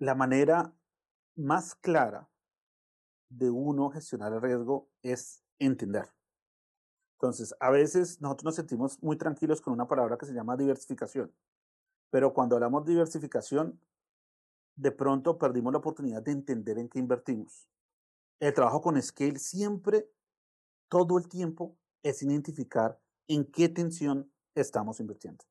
la 0.00 0.14
manera 0.14 0.74
más 1.36 1.74
clara 1.74 2.28
de 3.28 3.50
uno 3.50 3.90
gestionar 3.90 4.32
el 4.32 4.40
riesgo 4.40 4.88
es 5.02 5.44
entender. 5.58 6.08
Entonces, 7.18 7.54
a 7.60 7.70
veces 7.70 8.20
nosotros 8.20 8.44
nos 8.44 8.54
sentimos 8.54 9.02
muy 9.02 9.16
tranquilos 9.16 9.60
con 9.60 9.74
una 9.74 9.86
palabra 9.86 10.16
que 10.16 10.24
se 10.24 10.32
llama 10.32 10.56
diversificación, 10.56 11.32
pero 12.08 12.32
cuando 12.32 12.56
hablamos 12.56 12.86
de 12.86 12.92
diversificación, 12.92 13.78
de 14.74 14.90
pronto 14.90 15.36
perdimos 15.38 15.72
la 15.72 15.78
oportunidad 15.80 16.22
de 16.22 16.32
entender 16.32 16.78
en 16.78 16.88
qué 16.88 16.98
invertimos. 16.98 17.68
El 18.40 18.54
trabajo 18.54 18.80
con 18.80 19.00
Scale 19.00 19.38
siempre, 19.38 20.10
todo 20.88 21.18
el 21.18 21.28
tiempo, 21.28 21.76
es 22.02 22.22
identificar 22.22 22.98
en 23.28 23.44
qué 23.44 23.68
tensión 23.68 24.32
estamos 24.54 24.98
invirtiendo. 24.98 25.44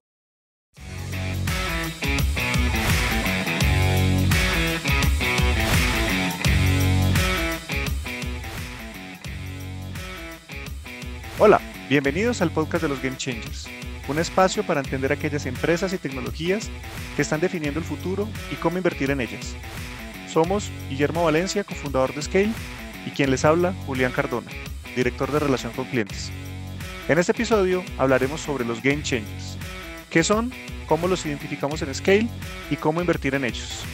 Hola, 11.41 11.61
bienvenidos 11.87 12.41
al 12.41 12.51
podcast 12.51 12.83
de 12.83 12.89
los 12.89 13.01
Game 13.01 13.15
Changers, 13.15 13.69
un 14.09 14.19
espacio 14.19 14.61
para 14.63 14.81
entender 14.81 15.13
aquellas 15.13 15.45
empresas 15.45 15.93
y 15.93 15.97
tecnologías 15.97 16.69
que 17.15 17.21
están 17.21 17.39
definiendo 17.39 17.79
el 17.79 17.85
futuro 17.85 18.27
y 18.51 18.55
cómo 18.55 18.75
invertir 18.75 19.09
en 19.09 19.21
ellas. 19.21 19.55
Somos 20.27 20.69
Guillermo 20.89 21.23
Valencia, 21.23 21.63
cofundador 21.63 22.13
de 22.13 22.23
Scale, 22.23 22.51
y 23.05 23.11
quien 23.11 23.31
les 23.31 23.45
habla, 23.45 23.73
Julián 23.85 24.11
Cardona, 24.11 24.51
director 24.97 25.31
de 25.31 25.39
relación 25.39 25.71
con 25.71 25.85
clientes. 25.85 26.29
En 27.07 27.17
este 27.17 27.31
episodio 27.31 27.85
hablaremos 27.97 28.41
sobre 28.41 28.65
los 28.65 28.83
Game 28.83 29.01
Changers, 29.03 29.57
qué 30.09 30.25
son, 30.25 30.51
cómo 30.89 31.07
los 31.07 31.25
identificamos 31.25 31.81
en 31.81 31.95
Scale 31.95 32.27
y 32.69 32.75
cómo 32.75 32.99
invertir 32.99 33.33
en 33.35 33.45
ellos. 33.45 33.85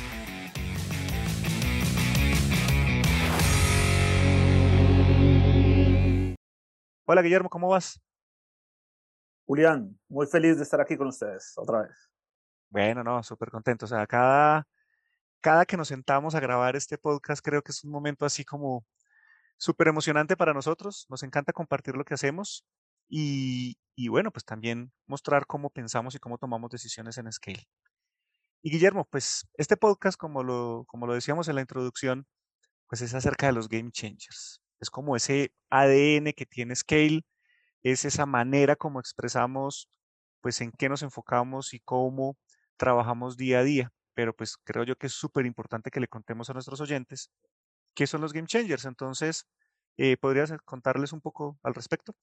Hola 7.07 7.21
Guillermo, 7.21 7.49
¿cómo 7.49 7.67
vas? 7.67 8.01
Julián, 9.45 9.95
muy 10.09 10.25
feliz 10.25 10.57
de 10.57 10.63
estar 10.63 10.81
aquí 10.81 10.98
con 10.98 11.05
ustedes 11.05 11.53
otra 11.55 11.84
vez. 11.84 12.12
Bueno, 12.71 13.03
no, 13.03 13.21
súper 13.21 13.51
contento. 13.51 13.85
O 13.85 13.87
sea, 13.87 14.07
cada, 14.07 14.67
cada 15.39 15.67
que 15.67 15.77
nos 15.77 15.89
sentamos 15.89 16.34
a 16.34 16.39
grabar 16.39 16.75
este 16.75 16.97
podcast 16.97 17.45
creo 17.45 17.62
que 17.62 17.71
es 17.71 17.84
un 17.84 17.91
momento 17.91 18.25
así 18.25 18.43
como 18.43 18.87
súper 19.57 19.89
emocionante 19.89 20.35
para 20.35 20.51
nosotros. 20.51 21.05
Nos 21.07 21.21
encanta 21.21 21.53
compartir 21.53 21.95
lo 21.95 22.05
que 22.05 22.15
hacemos 22.15 22.65
y, 23.07 23.77
y, 23.95 24.07
bueno, 24.07 24.31
pues 24.31 24.43
también 24.43 24.91
mostrar 25.05 25.45
cómo 25.45 25.69
pensamos 25.69 26.15
y 26.15 26.19
cómo 26.19 26.40
tomamos 26.40 26.71
decisiones 26.71 27.19
en 27.19 27.31
Scale. 27.31 27.67
Y 28.63 28.71
Guillermo, 28.71 29.07
pues 29.12 29.47
este 29.53 29.77
podcast, 29.77 30.17
como 30.17 30.41
lo, 30.41 30.85
como 30.87 31.05
lo 31.05 31.13
decíamos 31.13 31.49
en 31.49 31.55
la 31.55 31.62
introducción, 31.62 32.25
pues 32.90 33.03
es 33.03 33.13
acerca 33.13 33.45
de 33.45 33.53
los 33.53 33.69
game 33.69 33.91
changers. 33.91 34.65
Es 34.79 34.90
como 34.90 35.15
ese 35.15 35.54
ADN 35.70 36.34
que 36.34 36.45
tiene 36.45 36.76
Scale, 36.76 37.21
es 37.84 38.05
esa 38.05 38.26
manera 38.26 38.76
como 38.76 38.99
expresamos, 38.99 39.90
pues 40.41 40.62
en 40.62 40.71
qué 40.71 40.90
nos 40.90 41.04
enfocamos 41.04 41.73
y 41.73 41.79
cómo 41.79 42.37
trabajamos 42.77 43.37
día 43.37 43.59
a 43.59 43.63
día. 43.63 43.91
Pero 44.13 44.35
pues 44.35 44.57
creo 44.63 44.84
yo 44.84 44.96
que 44.96 45.07
es 45.07 45.13
súper 45.13 45.46
importante 45.46 45.91
que 45.91 45.99
le 45.99 46.07
contemos 46.07 46.49
a 46.49 46.53
nuestros 46.53 46.81
oyentes 46.81 47.29
qué 47.93 48.07
son 48.07 48.21
los 48.21 48.34
game 48.34 48.48
changers. 48.48 48.85
Entonces, 48.85 49.46
eh, 49.98 50.18
¿podrías 50.18 50.51
contarles 50.65 51.13
un 51.13 51.21
poco 51.21 51.57
al 51.63 51.73
respecto? 51.73 52.13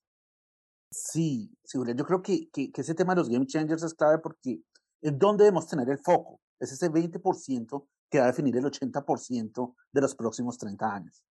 Sí, 0.90 1.50
sí, 1.64 1.78
yo 1.96 2.04
creo 2.04 2.22
que, 2.22 2.50
que, 2.50 2.70
que, 2.70 2.80
ese 2.82 2.94
tema 2.94 3.14
de 3.14 3.20
los 3.20 3.30
game 3.30 3.46
changers 3.46 3.82
es 3.82 3.94
clave 3.94 4.18
porque 4.18 4.60
es 5.00 5.18
donde 5.18 5.44
debemos 5.44 5.66
tener 5.66 5.88
el 5.88 5.98
foco. 5.98 6.40
Es 6.60 6.70
ese 6.72 6.90
20% 6.90 7.88
que 8.10 8.18
va 8.18 8.24
a 8.24 8.28
definir 8.28 8.56
el 8.56 8.64
80% 8.64 9.74
de 9.90 10.00
los 10.00 10.14
próximos 10.14 10.58
30 10.58 10.94
años. 10.94 11.24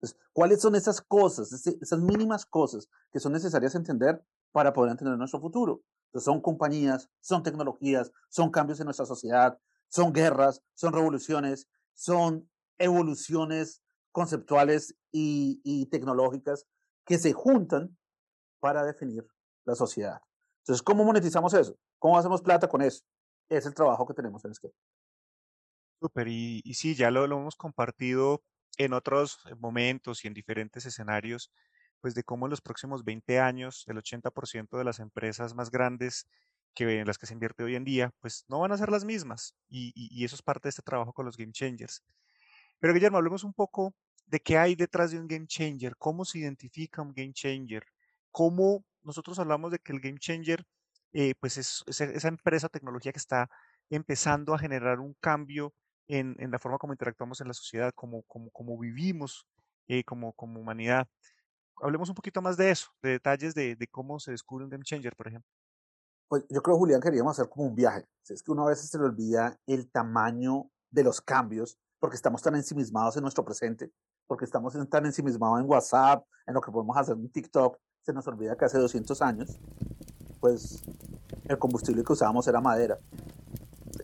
Entonces, 0.00 0.18
¿cuáles 0.32 0.60
son 0.60 0.74
esas 0.76 1.00
cosas, 1.00 1.52
esas 1.52 2.00
mínimas 2.00 2.46
cosas 2.46 2.88
que 3.10 3.18
son 3.18 3.32
necesarias 3.32 3.74
entender 3.74 4.24
para 4.52 4.72
poder 4.72 4.92
entender 4.92 5.18
nuestro 5.18 5.40
futuro? 5.40 5.82
Entonces, 6.06 6.24
son 6.24 6.40
compañías, 6.40 7.10
son 7.20 7.42
tecnologías, 7.42 8.12
son 8.28 8.50
cambios 8.50 8.80
en 8.80 8.86
nuestra 8.86 9.06
sociedad, 9.06 9.58
son 9.88 10.12
guerras, 10.12 10.62
son 10.74 10.92
revoluciones, 10.92 11.68
son 11.94 12.48
evoluciones 12.78 13.82
conceptuales 14.12 14.94
y, 15.10 15.60
y 15.64 15.86
tecnológicas 15.86 16.66
que 17.04 17.18
se 17.18 17.32
juntan 17.32 17.96
para 18.60 18.84
definir 18.84 19.26
la 19.64 19.74
sociedad. 19.74 20.20
Entonces, 20.60 20.82
¿cómo 20.82 21.04
monetizamos 21.04 21.54
eso? 21.54 21.76
¿Cómo 21.98 22.18
hacemos 22.18 22.42
plata 22.42 22.68
con 22.68 22.82
eso? 22.82 23.02
Es 23.48 23.66
el 23.66 23.74
trabajo 23.74 24.06
que 24.06 24.14
tenemos 24.14 24.44
en 24.44 24.54
Scale. 24.54 24.74
Súper, 26.00 26.28
y, 26.28 26.60
y, 26.64 26.74
sí, 26.74 26.94
ya 26.94 27.10
lo, 27.10 27.26
lo, 27.26 27.38
hemos 27.38 27.56
compartido 27.56 28.42
en 28.76 28.92
otros 28.92 29.38
eh, 29.46 29.54
momentos 29.54 30.24
y 30.24 30.28
en 30.28 30.34
diferentes 30.34 30.86
escenarios, 30.86 31.50
pues 32.00 32.14
de 32.14 32.22
cómo 32.22 32.46
en 32.46 32.50
los 32.50 32.60
próximos 32.60 33.04
20 33.04 33.40
años 33.40 33.84
el 33.88 33.96
80% 33.96 34.78
de 34.78 34.84
las 34.84 35.00
empresas 35.00 35.54
más 35.54 35.70
grandes 35.70 36.26
que 36.74 37.00
en 37.00 37.06
las 37.06 37.18
que 37.18 37.26
se 37.26 37.34
invierte 37.34 37.64
hoy 37.64 37.74
en 37.74 37.84
día, 37.84 38.12
pues 38.20 38.44
no 38.48 38.60
van 38.60 38.72
a 38.72 38.78
ser 38.78 38.90
las 38.90 39.04
mismas. 39.04 39.54
Y, 39.68 39.88
y, 39.96 40.08
y, 40.20 40.24
eso 40.24 40.36
es 40.36 40.42
parte 40.42 40.68
de 40.68 40.70
este 40.70 40.82
trabajo 40.82 41.12
con 41.12 41.26
los 41.26 41.36
game 41.36 41.52
changers. 41.52 42.04
Pero 42.78 42.94
Guillermo, 42.94 43.18
hablemos 43.18 43.42
un 43.42 43.52
poco 43.52 43.94
de 44.26 44.40
qué 44.40 44.58
hay 44.58 44.74
detrás 44.76 45.10
de 45.10 45.18
un 45.18 45.26
game 45.26 45.46
changer, 45.46 45.96
cómo 45.96 46.24
se 46.24 46.38
identifica 46.38 47.02
un 47.02 47.12
game 47.12 47.32
changer, 47.32 47.84
cómo 48.30 48.84
nosotros 49.02 49.38
hablamos 49.38 49.72
de 49.72 49.78
que 49.78 49.92
el 49.92 50.00
game 50.00 50.18
changer, 50.18 50.64
eh, 51.12 51.34
pues 51.40 51.56
es, 51.56 51.82
es, 51.86 52.00
esa 52.00 52.28
empresa 52.28 52.68
tecnología 52.68 53.12
que 53.12 53.18
está 53.18 53.48
empezando 53.90 54.54
a 54.54 54.58
generar 54.58 55.00
un 55.00 55.14
cambio 55.14 55.74
en, 56.08 56.34
en, 56.38 56.50
la 56.50 56.58
forma 56.58 56.78
como 56.78 56.92
interactuamos 56.92 57.40
en 57.40 57.48
la 57.48 57.54
sociedad, 57.54 57.92
como, 57.94 58.22
como, 58.22 58.50
como 58.50 58.78
vivimos 58.78 59.46
eh, 59.88 60.04
como, 60.04 60.32
como 60.34 60.60
humanidad. 60.60 61.06
Hablemos 61.80 62.08
un 62.08 62.14
poquito 62.14 62.42
más 62.42 62.56
de 62.56 62.70
eso, 62.70 62.88
de 63.02 63.10
detalles 63.10 63.54
de, 63.54 63.74
de, 63.74 63.86
cómo 63.86 64.20
se 64.20 64.32
descubre 64.32 64.64
un 64.64 64.70
game 64.70 64.84
changer, 64.84 65.16
por 65.16 65.28
ejemplo. 65.28 65.50
Pues 66.28 66.44
yo 66.50 66.62
creo, 66.62 66.76
Julián, 66.76 67.00
queríamos 67.00 67.38
hacer 67.38 67.48
como 67.48 67.66
un 67.66 67.74
viaje. 67.74 68.04
Es 68.28 68.42
que 68.42 68.52
uno 68.52 68.66
a 68.66 68.68
veces 68.68 68.90
se 68.90 68.98
le 68.98 69.04
olvida 69.04 69.58
el 69.66 69.90
tamaño 69.90 70.70
de 70.90 71.04
los 71.04 71.22
cambios 71.22 71.78
porque 71.98 72.16
estamos 72.16 72.42
tan 72.42 72.54
ensimismados 72.54 73.16
en 73.16 73.22
nuestro 73.22 73.44
presente, 73.44 73.90
porque 74.26 74.44
estamos 74.44 74.74
tan 74.90 75.06
ensimismados 75.06 75.60
en 75.60 75.66
WhatsApp, 75.66 76.22
en 76.46 76.54
lo 76.54 76.60
que 76.60 76.70
podemos 76.70 76.96
hacer 76.96 77.16
en 77.16 77.30
TikTok, 77.30 77.78
se 78.02 78.12
nos 78.12 78.26
olvida 78.28 78.56
que 78.56 78.66
hace 78.66 78.78
200 78.78 79.22
años, 79.22 79.58
pues 80.40 80.82
el 81.44 81.58
combustible 81.58 82.04
que 82.04 82.12
usábamos 82.12 82.46
era 82.46 82.60
madera 82.60 82.98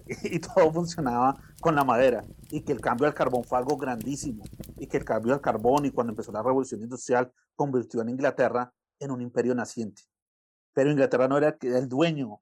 y 0.25 0.39
todo 0.39 0.73
funcionaba 0.73 1.35
con 1.61 1.75
la 1.75 1.85
madera 1.85 2.25
y 2.51 2.63
que 2.63 2.73
el 2.73 2.81
cambio 2.81 3.07
al 3.07 3.15
carbón 3.15 3.45
fue 3.45 3.59
algo 3.59 3.77
grandísimo 3.77 4.45
y 4.77 4.87
que 4.87 4.99
el 4.99 5.05
cambio 5.05 5.33
al 5.33 5.41
carbón 5.41 5.87
y 5.87 5.91
cuando 5.91 6.13
empezó 6.13 6.33
la 6.33 6.43
revolución 6.43 6.83
industrial 6.83 7.33
convirtió 7.57 8.03
a 8.03 8.11
Inglaterra 8.11 8.73
en 8.99 9.11
un 9.11 9.21
imperio 9.21 9.55
naciente. 9.55 10.03
Pero 10.73 10.91
Inglaterra 10.91 11.29
no 11.29 11.39
era 11.39 11.57
el 11.61 11.89
dueño 11.89 12.41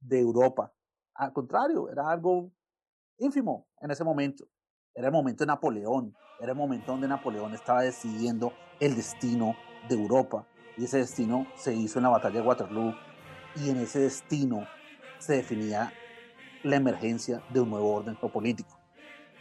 de 0.00 0.20
Europa, 0.20 0.72
al 1.18 1.32
contrario, 1.32 1.90
era 1.90 2.08
algo 2.08 2.52
ínfimo 3.18 3.66
en 3.80 3.90
ese 3.90 4.04
momento. 4.04 4.46
Era 4.94 5.08
el 5.08 5.12
momento 5.12 5.42
de 5.42 5.48
Napoleón, 5.48 6.14
era 6.40 6.52
el 6.52 6.58
momento 6.58 6.92
donde 6.92 7.08
Napoleón 7.08 7.54
estaba 7.54 7.82
decidiendo 7.82 8.52
el 8.78 8.94
destino 8.94 9.56
de 9.88 9.96
Europa 9.96 10.46
y 10.76 10.84
ese 10.84 10.98
destino 10.98 11.46
se 11.56 11.74
hizo 11.74 11.98
en 11.98 12.04
la 12.04 12.10
batalla 12.10 12.40
de 12.40 12.46
Waterloo 12.46 12.94
y 13.56 13.70
en 13.70 13.78
ese 13.78 13.98
destino 13.98 14.64
se 15.18 15.34
definía 15.34 15.92
la 16.62 16.76
emergencia 16.76 17.42
de 17.50 17.60
un 17.60 17.70
nuevo 17.70 17.94
orden 17.94 18.16
geopolítico. 18.16 18.78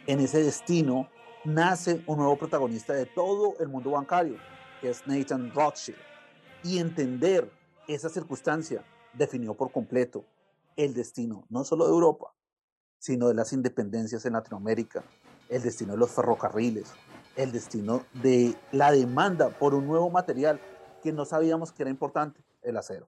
En 0.06 0.20
ese 0.20 0.44
destino 0.44 1.10
nace 1.44 2.04
un 2.08 2.18
nuevo 2.18 2.38
protagonista 2.38 2.94
de 2.94 3.06
todo 3.06 3.56
el 3.60 3.68
mundo 3.68 3.92
bancario, 3.92 4.38
que 4.82 4.90
es 4.90 5.06
Nathan 5.08 5.52
Rothschild. 5.54 5.98
Y 6.64 6.80
entender 6.80 7.52
esa 7.88 8.10
circunstancia 8.10 8.84
definió 9.14 9.54
por 9.54 9.72
completo 9.72 10.26
el 10.76 10.94
destino 10.94 11.46
no 11.50 11.64
solo 11.64 11.86
de 11.86 11.92
Europa, 11.92 12.34
sino 13.00 13.28
de 13.28 13.34
las 13.34 13.54
independencias 13.54 14.26
en 14.26 14.34
Latinoamérica, 14.34 15.04
el 15.50 15.62
destino 15.62 15.94
de 15.94 16.00
los 16.00 16.12
ferrocarriles, 16.12 16.92
el 17.36 17.52
destino 17.52 18.04
de 18.14 18.56
la 18.72 18.92
demanda 18.92 19.50
por 19.50 19.74
un 19.74 19.88
nuevo 19.88 20.10
material 20.10 20.60
que 21.02 21.14
no 21.14 21.26
sabíamos 21.26 21.72
que 21.72 21.84
era 21.84 21.90
importante, 21.90 22.44
el 22.62 22.76
acero. 22.78 23.08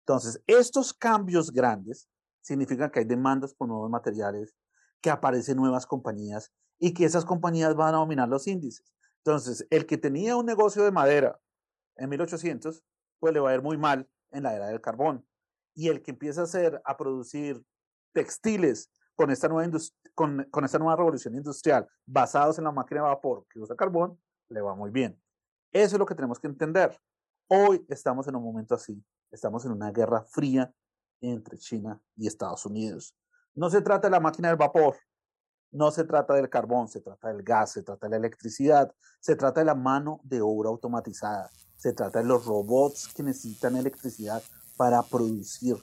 Entonces, 0.00 0.42
estos 0.46 0.92
cambios 0.92 1.50
grandes 1.50 2.08
significa 2.42 2.90
que 2.90 3.00
hay 3.00 3.04
demandas 3.04 3.54
por 3.54 3.68
nuevos 3.68 3.90
materiales, 3.90 4.54
que 5.00 5.10
aparecen 5.10 5.56
nuevas 5.56 5.86
compañías 5.86 6.52
y 6.78 6.94
que 6.94 7.04
esas 7.04 7.24
compañías 7.24 7.74
van 7.74 7.94
a 7.94 7.98
dominar 7.98 8.28
los 8.28 8.46
índices. 8.46 8.92
Entonces, 9.24 9.66
el 9.70 9.86
que 9.86 9.98
tenía 9.98 10.36
un 10.36 10.46
negocio 10.46 10.82
de 10.82 10.90
madera 10.90 11.38
en 11.96 12.08
1800, 12.08 12.82
pues 13.18 13.34
le 13.34 13.40
va 13.40 13.50
a 13.50 13.54
ir 13.54 13.62
muy 13.62 13.76
mal 13.76 14.08
en 14.30 14.44
la 14.44 14.54
era 14.54 14.68
del 14.68 14.80
carbón. 14.80 15.26
Y 15.74 15.88
el 15.88 16.02
que 16.02 16.12
empieza 16.12 16.40
a 16.40 16.44
hacer, 16.44 16.80
a 16.84 16.96
producir 16.96 17.62
textiles 18.12 18.90
con 19.14 19.30
esta 19.30 19.48
nueva, 19.48 19.70
con, 20.14 20.46
con 20.50 20.64
esta 20.64 20.78
nueva 20.78 20.96
revolución 20.96 21.34
industrial 21.34 21.86
basados 22.06 22.58
en 22.58 22.64
la 22.64 22.72
máquina 22.72 23.02
de 23.02 23.08
vapor 23.08 23.46
que 23.50 23.60
usa 23.60 23.76
carbón, 23.76 24.18
le 24.48 24.62
va 24.62 24.74
muy 24.74 24.90
bien. 24.90 25.20
Eso 25.72 25.96
es 25.96 25.98
lo 25.98 26.06
que 26.06 26.14
tenemos 26.14 26.40
que 26.40 26.48
entender. 26.48 26.98
Hoy 27.48 27.84
estamos 27.88 28.26
en 28.26 28.36
un 28.36 28.42
momento 28.42 28.74
así. 28.74 29.04
Estamos 29.30 29.64
en 29.64 29.72
una 29.72 29.92
guerra 29.92 30.24
fría 30.24 30.72
entre 31.20 31.58
China 31.58 32.00
y 32.16 32.26
Estados 32.26 32.66
Unidos. 32.66 33.14
No 33.54 33.70
se 33.70 33.82
trata 33.82 34.08
de 34.08 34.12
la 34.12 34.20
máquina 34.20 34.48
del 34.48 34.56
vapor, 34.56 34.96
No 35.72 35.92
se 35.92 36.02
trata 36.02 36.34
del 36.34 36.48
carbón, 36.48 36.88
se 36.88 37.00
trata 37.00 37.28
del 37.28 37.44
gas, 37.44 37.72
se 37.72 37.84
trata 37.84 38.06
de 38.06 38.10
la 38.10 38.16
electricidad, 38.16 38.92
se 39.20 39.36
trata 39.36 39.60
de 39.60 39.66
la 39.66 39.76
mano 39.76 40.20
de 40.24 40.40
obra 40.40 40.68
automatizada, 40.68 41.48
se 41.76 41.92
trata 41.92 42.18
de 42.18 42.24
los 42.24 42.44
robots 42.44 43.06
que 43.14 43.22
necesitan 43.22 43.76
electricidad 43.76 44.42
para 44.76 45.00
producir 45.02 45.76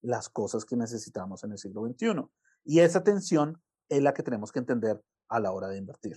las 0.00 0.28
cosas 0.28 0.64
que 0.64 0.76
necesitamos 0.76 1.42
en 1.42 1.52
el 1.52 1.58
siglo 1.58 1.84
XXI. 1.84 2.24
Y 2.64 2.80
esa 2.80 3.02
tensión 3.02 3.60
es 3.88 4.00
la 4.02 4.14
que 4.14 4.22
tenemos 4.22 4.52
que 4.52 4.60
entender 4.60 5.02
a 5.28 5.40
la 5.40 5.50
hora 5.50 5.68
de 5.68 5.78
invertir. 5.78 6.16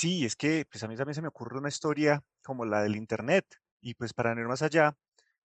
Sí, 0.00 0.24
es 0.24 0.34
que 0.34 0.64
pues 0.70 0.82
a 0.82 0.88
mí 0.88 0.96
también 0.96 1.14
se 1.14 1.20
me 1.20 1.28
ocurre 1.28 1.58
una 1.58 1.68
historia 1.68 2.22
como 2.42 2.64
la 2.64 2.82
del 2.82 2.96
Internet. 2.96 3.44
Y 3.82 3.94
pues 3.94 4.14
para 4.14 4.32
ir 4.32 4.46
más 4.46 4.62
allá, 4.62 4.96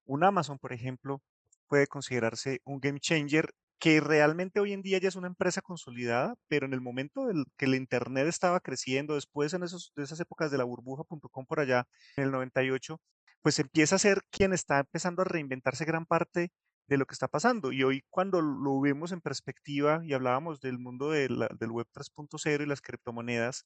un 0.05 0.23
Amazon, 0.23 0.59
por 0.59 0.73
ejemplo, 0.73 1.23
puede 1.67 1.88
considerarse 1.88 2.61
un 2.65 2.79
game 2.79 3.00
changer 3.00 3.51
que 3.79 4.00
realmente 4.00 4.59
hoy 4.59 4.73
en 4.73 4.83
día 4.83 5.00
ya 5.00 5.09
es 5.09 5.15
una 5.15 5.27
empresa 5.27 5.61
consolidada, 5.63 6.35
pero 6.47 6.67
en 6.67 6.73
el 6.73 6.81
momento 6.81 7.25
del 7.25 7.45
que 7.57 7.65
el 7.65 7.75
Internet 7.75 8.27
estaba 8.27 8.59
creciendo, 8.59 9.15
después 9.15 9.53
en 9.55 9.61
de 9.61 10.03
esas 10.03 10.19
épocas 10.19 10.51
de 10.51 10.59
la 10.59 10.65
burbuja.com 10.65 11.45
por 11.47 11.59
allá, 11.59 11.88
en 12.17 12.25
el 12.25 12.31
98, 12.31 13.01
pues 13.41 13.57
empieza 13.59 13.95
a 13.95 13.99
ser 13.99 14.21
quien 14.31 14.53
está 14.53 14.79
empezando 14.81 15.23
a 15.23 15.25
reinventarse 15.25 15.85
gran 15.85 16.06
parte 16.06 16.51
de 16.88 16.97
lo 16.97 17.07
que 17.07 17.13
está 17.13 17.27
pasando. 17.27 17.71
Y 17.71 17.83
hoy 17.83 18.03
cuando 18.11 18.41
lo 18.41 18.79
vemos 18.81 19.11
en 19.13 19.21
perspectiva 19.21 20.01
y 20.06 20.13
hablábamos 20.13 20.61
del 20.61 20.77
mundo 20.79 21.09
del 21.09 21.47
web 21.71 21.88
3.0 21.94 22.63
y 22.63 22.67
las 22.67 22.81
criptomonedas, 22.81 23.65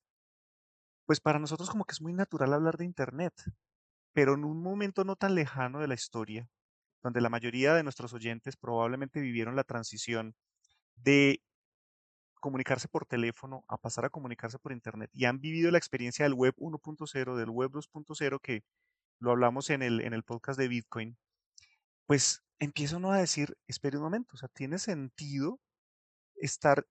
pues 1.08 1.22
para 1.22 1.40
nosotros 1.40 1.72
como 1.72 1.86
que 1.86 1.94
es 1.94 2.02
muy 2.02 2.14
natural 2.14 2.54
hablar 2.54 2.78
de 2.78 2.86
Internet, 2.86 3.34
pero 4.14 4.36
en 4.36 4.46
un 4.46 4.62
momento 4.62 5.06
no 5.06 5.16
tan 5.16 5.36
lejano 5.36 5.80
de 5.80 5.88
la 5.88 5.96
historia, 5.96 6.50
donde 7.04 7.22
la 7.22 7.30
mayoría 7.30 7.74
de 7.74 7.84
nuestros 7.84 8.14
oyentes 8.14 8.58
probablemente 8.58 9.22
vivieron 9.22 9.56
la 9.56 9.64
transición 9.64 10.36
de 10.96 11.42
comunicarse 12.42 12.88
por 12.88 13.06
teléfono 13.06 13.64
a 13.68 13.78
pasar 13.78 14.06
a 14.06 14.10
comunicarse 14.10 14.60
por 14.60 14.72
Internet 14.74 15.10
y 15.14 15.26
han 15.26 15.40
vivido 15.40 15.72
la 15.72 15.78
experiencia 15.78 16.26
del 16.26 16.34
web 16.34 16.54
1.0, 16.58 17.36
del 17.36 17.50
web 17.50 17.72
2.0, 17.72 18.40
que 18.42 18.64
lo 19.20 19.32
hablamos 19.32 19.70
en 19.70 19.82
el, 19.84 20.02
en 20.02 20.14
el 20.14 20.24
podcast 20.24 20.60
de 20.60 20.68
Bitcoin, 20.68 21.18
pues 22.06 22.44
empieza 22.60 22.98
uno 22.98 23.12
a 23.12 23.18
decir, 23.20 23.58
espere 23.68 23.98
un 23.98 24.04
momento, 24.04 24.36
o 24.36 24.38
sea, 24.38 24.50
tiene 24.50 24.80
sentido 24.80 25.60
estar 26.36 26.86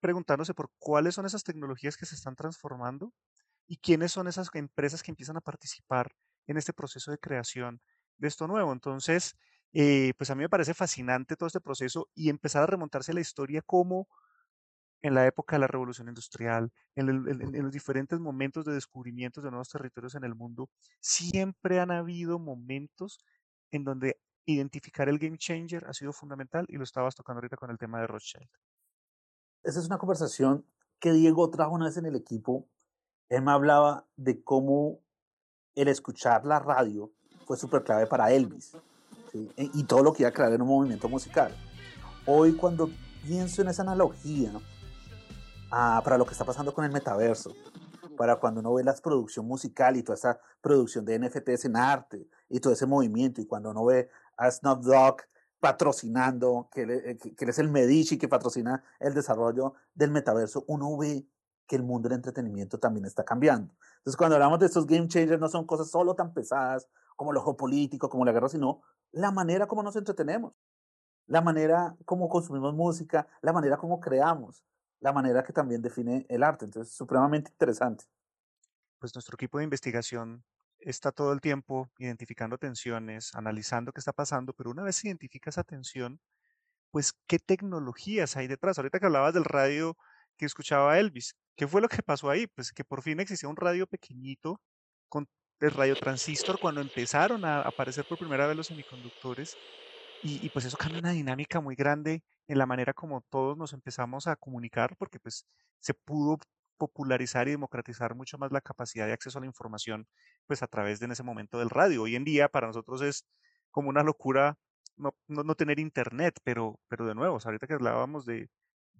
preguntándose 0.00 0.54
por 0.54 0.70
cuáles 0.78 1.14
son 1.14 1.26
esas 1.26 1.44
tecnologías 1.44 1.96
que 1.96 2.06
se 2.06 2.14
están 2.16 2.36
transformando 2.36 3.12
y 3.66 3.78
quiénes 3.78 4.12
son 4.12 4.28
esas 4.28 4.48
empresas 4.54 5.02
que 5.02 5.10
empiezan 5.10 5.36
a 5.36 5.40
participar 5.40 6.14
en 6.46 6.56
este 6.56 6.72
proceso 6.72 7.10
de 7.10 7.18
creación 7.18 7.80
de 8.18 8.28
esto 8.28 8.46
nuevo. 8.46 8.72
Entonces, 8.72 9.36
eh, 9.72 10.12
pues 10.18 10.30
a 10.30 10.34
mí 10.34 10.42
me 10.42 10.48
parece 10.48 10.74
fascinante 10.74 11.36
todo 11.36 11.46
este 11.46 11.60
proceso 11.60 12.08
y 12.14 12.28
empezar 12.28 12.62
a 12.62 12.66
remontarse 12.66 13.12
a 13.12 13.14
la 13.14 13.20
historia 13.20 13.62
como 13.62 14.08
en 15.02 15.14
la 15.14 15.26
época 15.26 15.56
de 15.56 15.60
la 15.60 15.66
revolución 15.66 16.08
industrial, 16.08 16.72
en, 16.94 17.24
los 17.62 17.72
diferentes 17.72 18.20
momentos 18.20 18.64
de 18.64 18.72
descubrimientos 18.72 19.42
de 19.42 19.50
nuevos 19.50 19.68
territorios 19.68 20.14
en 20.14 20.22
el 20.22 20.36
mundo, 20.36 20.70
siempre 21.00 21.80
han 21.80 21.90
habido 21.90 22.38
momentos 22.38 23.18
en 23.72 23.82
donde 23.82 24.20
identificar 24.46 25.08
el 25.08 25.18
game 25.18 25.38
changer 25.38 25.84
ha 25.86 25.92
sido 25.92 26.12
fundamental 26.12 26.66
y 26.68 26.76
lo 26.76 26.84
estabas 26.84 27.16
tocando 27.16 27.38
ahorita 27.38 27.56
con 27.56 27.70
el 27.70 27.78
tema 27.78 28.00
de 28.00 28.06
Rothschild. 28.06 28.48
Esa 29.64 29.80
es 29.80 29.86
una 29.86 29.98
conversación 29.98 30.64
que 31.00 31.12
Diego 31.12 31.50
trajo 31.50 31.74
una 31.74 31.86
vez 31.86 31.96
en 31.96 32.06
el 32.06 32.14
equipo 32.14 32.68
él 33.32 33.40
me 33.40 33.50
hablaba 33.50 34.06
de 34.16 34.44
cómo 34.44 34.98
el 35.74 35.88
escuchar 35.88 36.44
la 36.44 36.58
radio 36.58 37.10
fue 37.46 37.56
súper 37.56 37.82
clave 37.82 38.06
para 38.06 38.30
Elvis 38.30 38.76
e, 39.32 39.70
y 39.72 39.84
todo 39.84 40.02
lo 40.02 40.12
que 40.12 40.22
iba 40.22 40.28
a 40.28 40.32
crear 40.32 40.52
en 40.52 40.60
un 40.60 40.68
movimiento 40.68 41.08
musical. 41.08 41.56
Hoy 42.26 42.52
cuando 42.52 42.90
pienso 43.26 43.62
en 43.62 43.68
esa 43.68 43.80
analogía 43.80 44.52
ah, 45.70 46.02
para 46.04 46.18
lo 46.18 46.26
que 46.26 46.32
está 46.32 46.44
pasando 46.44 46.74
con 46.74 46.84
el 46.84 46.92
metaverso, 46.92 47.54
para 48.18 48.36
cuando 48.36 48.60
uno 48.60 48.74
ve 48.74 48.84
la 48.84 48.94
producción 48.96 49.46
musical 49.46 49.96
y 49.96 50.02
toda 50.02 50.16
esa 50.16 50.38
producción 50.60 51.06
de 51.06 51.18
NFTs 51.18 51.64
en 51.64 51.76
arte 51.76 52.28
y 52.50 52.60
todo 52.60 52.74
ese 52.74 52.84
movimiento 52.84 53.40
y 53.40 53.46
cuando 53.46 53.70
uno 53.70 53.86
ve 53.86 54.10
a 54.36 54.50
Snoop 54.50 54.82
Dogg 54.82 55.22
patrocinando, 55.58 56.68
que, 56.70 56.82
eh, 56.82 57.16
que, 57.16 57.34
que 57.34 57.44
él 57.46 57.48
es 57.50 57.58
el 57.58 57.70
Medici 57.70 58.18
que 58.18 58.28
patrocina 58.28 58.84
el 59.00 59.14
desarrollo 59.14 59.72
del 59.94 60.10
metaverso, 60.10 60.64
uno 60.66 60.98
ve 60.98 61.26
que 61.72 61.76
el 61.76 61.84
mundo 61.84 62.06
del 62.06 62.16
entretenimiento 62.16 62.78
también 62.78 63.06
está 63.06 63.24
cambiando. 63.24 63.74
Entonces, 63.96 64.18
cuando 64.18 64.36
hablamos 64.36 64.58
de 64.58 64.66
estos 64.66 64.86
game 64.86 65.08
changers, 65.08 65.40
no 65.40 65.48
son 65.48 65.64
cosas 65.64 65.90
solo 65.90 66.14
tan 66.14 66.34
pesadas 66.34 66.86
como 67.16 67.32
lo 67.32 67.42
geopolítico, 67.42 68.10
como 68.10 68.26
la 68.26 68.32
guerra, 68.32 68.50
sino 68.50 68.82
la 69.10 69.30
manera 69.30 69.66
como 69.66 69.82
nos 69.82 69.96
entretenemos, 69.96 70.52
la 71.28 71.40
manera 71.40 71.96
como 72.04 72.28
consumimos 72.28 72.74
música, 72.74 73.26
la 73.40 73.54
manera 73.54 73.78
como 73.78 74.00
creamos, 74.00 74.62
la 75.00 75.14
manera 75.14 75.42
que 75.42 75.54
también 75.54 75.80
define 75.80 76.26
el 76.28 76.42
arte. 76.42 76.66
Entonces, 76.66 76.94
supremamente 76.94 77.50
interesante. 77.50 78.04
Pues 78.98 79.14
nuestro 79.14 79.36
equipo 79.36 79.56
de 79.56 79.64
investigación 79.64 80.44
está 80.78 81.10
todo 81.10 81.32
el 81.32 81.40
tiempo 81.40 81.90
identificando 81.96 82.58
tensiones, 82.58 83.34
analizando 83.34 83.92
qué 83.92 84.00
está 84.00 84.12
pasando, 84.12 84.52
pero 84.52 84.70
una 84.70 84.82
vez 84.82 85.02
identifica 85.06 85.48
esa 85.48 85.64
tensión, 85.64 86.20
pues 86.90 87.14
qué 87.26 87.38
tecnologías 87.38 88.36
hay 88.36 88.46
detrás. 88.46 88.76
Ahorita 88.76 89.00
que 89.00 89.06
hablabas 89.06 89.32
del 89.32 89.44
radio 89.44 89.96
que 90.36 90.46
escuchaba 90.46 90.98
Elvis. 90.98 91.34
¿Qué 91.56 91.66
fue 91.66 91.80
lo 91.80 91.88
que 91.88 92.02
pasó 92.02 92.30
ahí? 92.30 92.46
Pues 92.46 92.72
que 92.72 92.84
por 92.84 93.02
fin 93.02 93.20
existía 93.20 93.48
un 93.48 93.56
radio 93.56 93.86
pequeñito 93.86 94.60
con 95.08 95.28
el 95.60 95.70
radio 95.70 95.94
transistor 95.96 96.58
cuando 96.58 96.80
empezaron 96.80 97.44
a 97.44 97.60
aparecer 97.62 98.04
por 98.04 98.18
primera 98.18 98.46
vez 98.46 98.56
los 98.56 98.66
semiconductores 98.66 99.56
y, 100.24 100.48
pues 100.50 100.64
eso 100.64 100.76
cambia 100.76 101.00
una 101.00 101.10
dinámica 101.10 101.60
muy 101.60 101.74
grande 101.74 102.22
en 102.46 102.58
la 102.58 102.66
manera 102.66 102.94
como 102.94 103.22
todos 103.22 103.56
nos 103.58 103.72
empezamos 103.72 104.28
a 104.28 104.36
comunicar 104.36 104.96
porque 104.96 105.18
pues 105.18 105.46
se 105.80 105.94
pudo 105.94 106.38
popularizar 106.78 107.48
y 107.48 107.52
democratizar 107.52 108.14
mucho 108.14 108.38
más 108.38 108.52
la 108.52 108.60
capacidad 108.60 109.06
de 109.06 109.12
acceso 109.14 109.38
a 109.38 109.40
la 109.40 109.48
información 109.48 110.06
pues 110.46 110.62
a 110.62 110.68
través 110.68 111.00
de 111.00 111.06
ese 111.06 111.24
momento 111.24 111.58
del 111.58 111.70
radio. 111.70 112.02
Hoy 112.02 112.14
en 112.16 112.24
día 112.24 112.48
para 112.48 112.68
nosotros 112.68 113.02
es 113.02 113.24
como 113.72 113.88
una 113.88 114.04
locura 114.04 114.56
no, 114.96 115.14
no, 115.26 115.54
tener 115.54 115.80
internet, 115.80 116.38
pero, 116.44 116.78
pero 116.88 117.06
de 117.06 117.14
nuevo, 117.14 117.38
ahorita 117.42 117.66
que 117.66 117.74
hablábamos 117.74 118.24
de, 118.26 118.48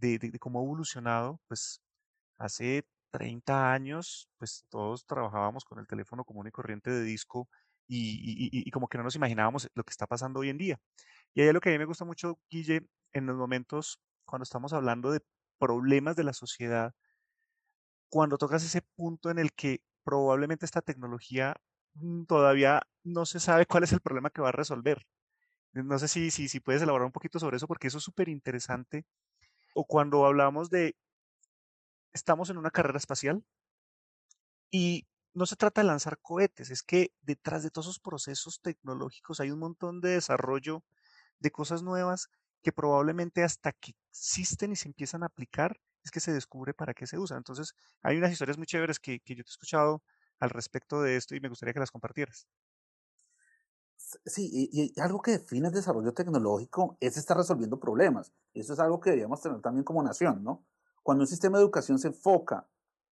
de, 0.03 0.39
cómo 0.39 0.61
ha 0.61 0.63
evolucionado, 0.63 1.41
pues 1.49 1.81
hace 2.39 2.85
30 3.11 3.73
años, 3.73 4.29
pues 4.39 4.65
todos 4.71 5.07
trabajábamos 5.07 5.65
con 5.65 5.79
el 5.79 5.87
teléfono 5.87 6.25
común 6.25 6.49
y 6.49 6.51
corriente 6.51 6.91
de 6.91 7.03
disco 7.03 7.49
y, 7.89 8.71
como 8.71 8.89
que 8.89 8.99
no 8.99 9.05
nos 9.05 9.17
imaginábamos 9.17 9.71
lo 9.75 9.85
que 9.85 9.91
está 9.91 10.07
pasando 10.07 10.41
hoy 10.41 10.49
en 10.49 10.59
día. 10.59 10.79
Y 11.35 11.43
ahí 11.43 11.53
lo 11.53 11.61
que 11.61 11.71
a 11.71 11.73
mí 11.73 11.79
me 11.79 11.85
gusta 11.85 12.05
mucho, 12.05 12.39
Guille, 12.51 12.87
en 13.13 13.27
los 13.27 13.37
momentos 13.37 14.01
cuando 14.25 14.45
estamos 14.45 14.73
hablando 14.73 15.11
de 15.13 15.21
problemas 15.59 16.17
de 16.17 16.25
la 16.25 16.33
sociedad, 16.33 16.95
cuando 18.11 18.39
tocas 18.39 18.65
ese 18.65 18.83
punto 18.97 19.31
en 19.31 19.39
el 19.39 19.53
que 19.53 19.83
probablemente 20.05 20.67
esta 20.67 20.83
tecnología 20.83 21.55
mm, 21.95 22.25
todavía 22.25 22.83
no 23.05 23.27
se 23.27 23.41
sabe 23.41 23.67
cuál 23.67 23.85
es 23.85 23.93
el 23.93 24.01
problema 24.01 24.31
que 24.31 24.43
va 24.43 24.51
a 24.51 24.53
resolver. 24.53 25.07
No 25.73 25.99
sé 25.99 26.09
si, 26.09 26.31
si, 26.31 26.49
si 26.49 26.61
puedes 26.61 26.83
elaborar 26.83 27.07
un 27.07 27.13
poquito 27.13 27.39
sobre 27.39 27.57
eso, 27.57 27.67
porque 27.69 27.89
eso 27.89 27.99
es 27.99 28.05
súper 28.05 28.29
interesante 28.29 29.07
o 29.75 29.85
cuando 29.87 30.27
hablamos 30.27 30.71
de 30.71 30.97
estamos 32.15 32.49
en 32.51 32.57
una 32.57 32.71
carrera 32.71 32.97
espacial 32.99 33.45
y 34.71 35.07
no 35.35 35.47
se 35.47 35.57
trata 35.57 35.81
de 35.81 35.87
lanzar 35.87 36.19
cohetes, 36.21 36.71
es 36.71 36.83
que 36.83 37.13
detrás 37.23 37.63
de 37.63 37.71
todos 37.71 37.87
esos 37.87 38.01
procesos 38.01 38.61
tecnológicos 38.61 39.41
hay 39.41 39.51
un 39.51 39.59
montón 39.61 40.01
de 40.01 40.11
desarrollo 40.11 40.85
de 41.41 41.51
cosas 41.53 41.83
nuevas 41.83 42.29
que 42.63 42.73
probablemente 42.73 43.45
hasta 43.45 43.73
que 43.73 43.95
existen 44.11 44.73
y 44.73 44.77
se 44.77 44.89
empiezan 44.89 45.23
a 45.23 45.27
aplicar 45.27 45.81
es 46.05 46.11
que 46.11 46.21
se 46.21 46.33
descubre 46.33 46.75
para 46.75 46.95
qué 46.95 47.07
se 47.07 47.19
usan. 47.19 47.39
Entonces, 47.39 47.75
hay 48.03 48.19
unas 48.19 48.33
historias 48.33 48.59
muy 48.59 48.67
chéveres 48.67 49.01
que, 49.01 49.21
que 49.21 49.35
yo 49.37 49.45
te 49.45 49.51
he 49.51 49.53
escuchado 49.53 50.03
al 50.41 50.51
respecto 50.51 51.03
de 51.03 51.17
esto 51.17 51.35
y 51.37 51.41
me 51.41 51.49
gustaría 51.49 51.75
que 51.75 51.81
las 51.81 51.93
compartieras. 51.93 52.47
Sí, 54.25 54.69
y, 54.73 55.01
algo 55.01 55.21
que 55.21 55.33
define 55.33 55.69
el 55.69 55.75
desarrollo 55.75 56.13
tecnológico 56.13 56.97
es 57.01 57.17
estar 57.17 57.37
resolviendo 57.37 57.81
problemas. 57.81 58.33
Eso 58.55 58.75
es 58.75 58.79
algo 58.79 59.01
que 59.01 59.11
deberíamos 59.11 59.41
tener 59.41 59.61
también 59.61 59.85
como 59.85 60.03
nación, 60.03 60.43
¿no? 60.45 60.65
Cuando 61.03 61.23
un 61.23 61.29
sistema 61.29 61.59
de 61.59 61.65
educación 61.65 61.99
se 61.99 62.09
enfoca 62.09 62.69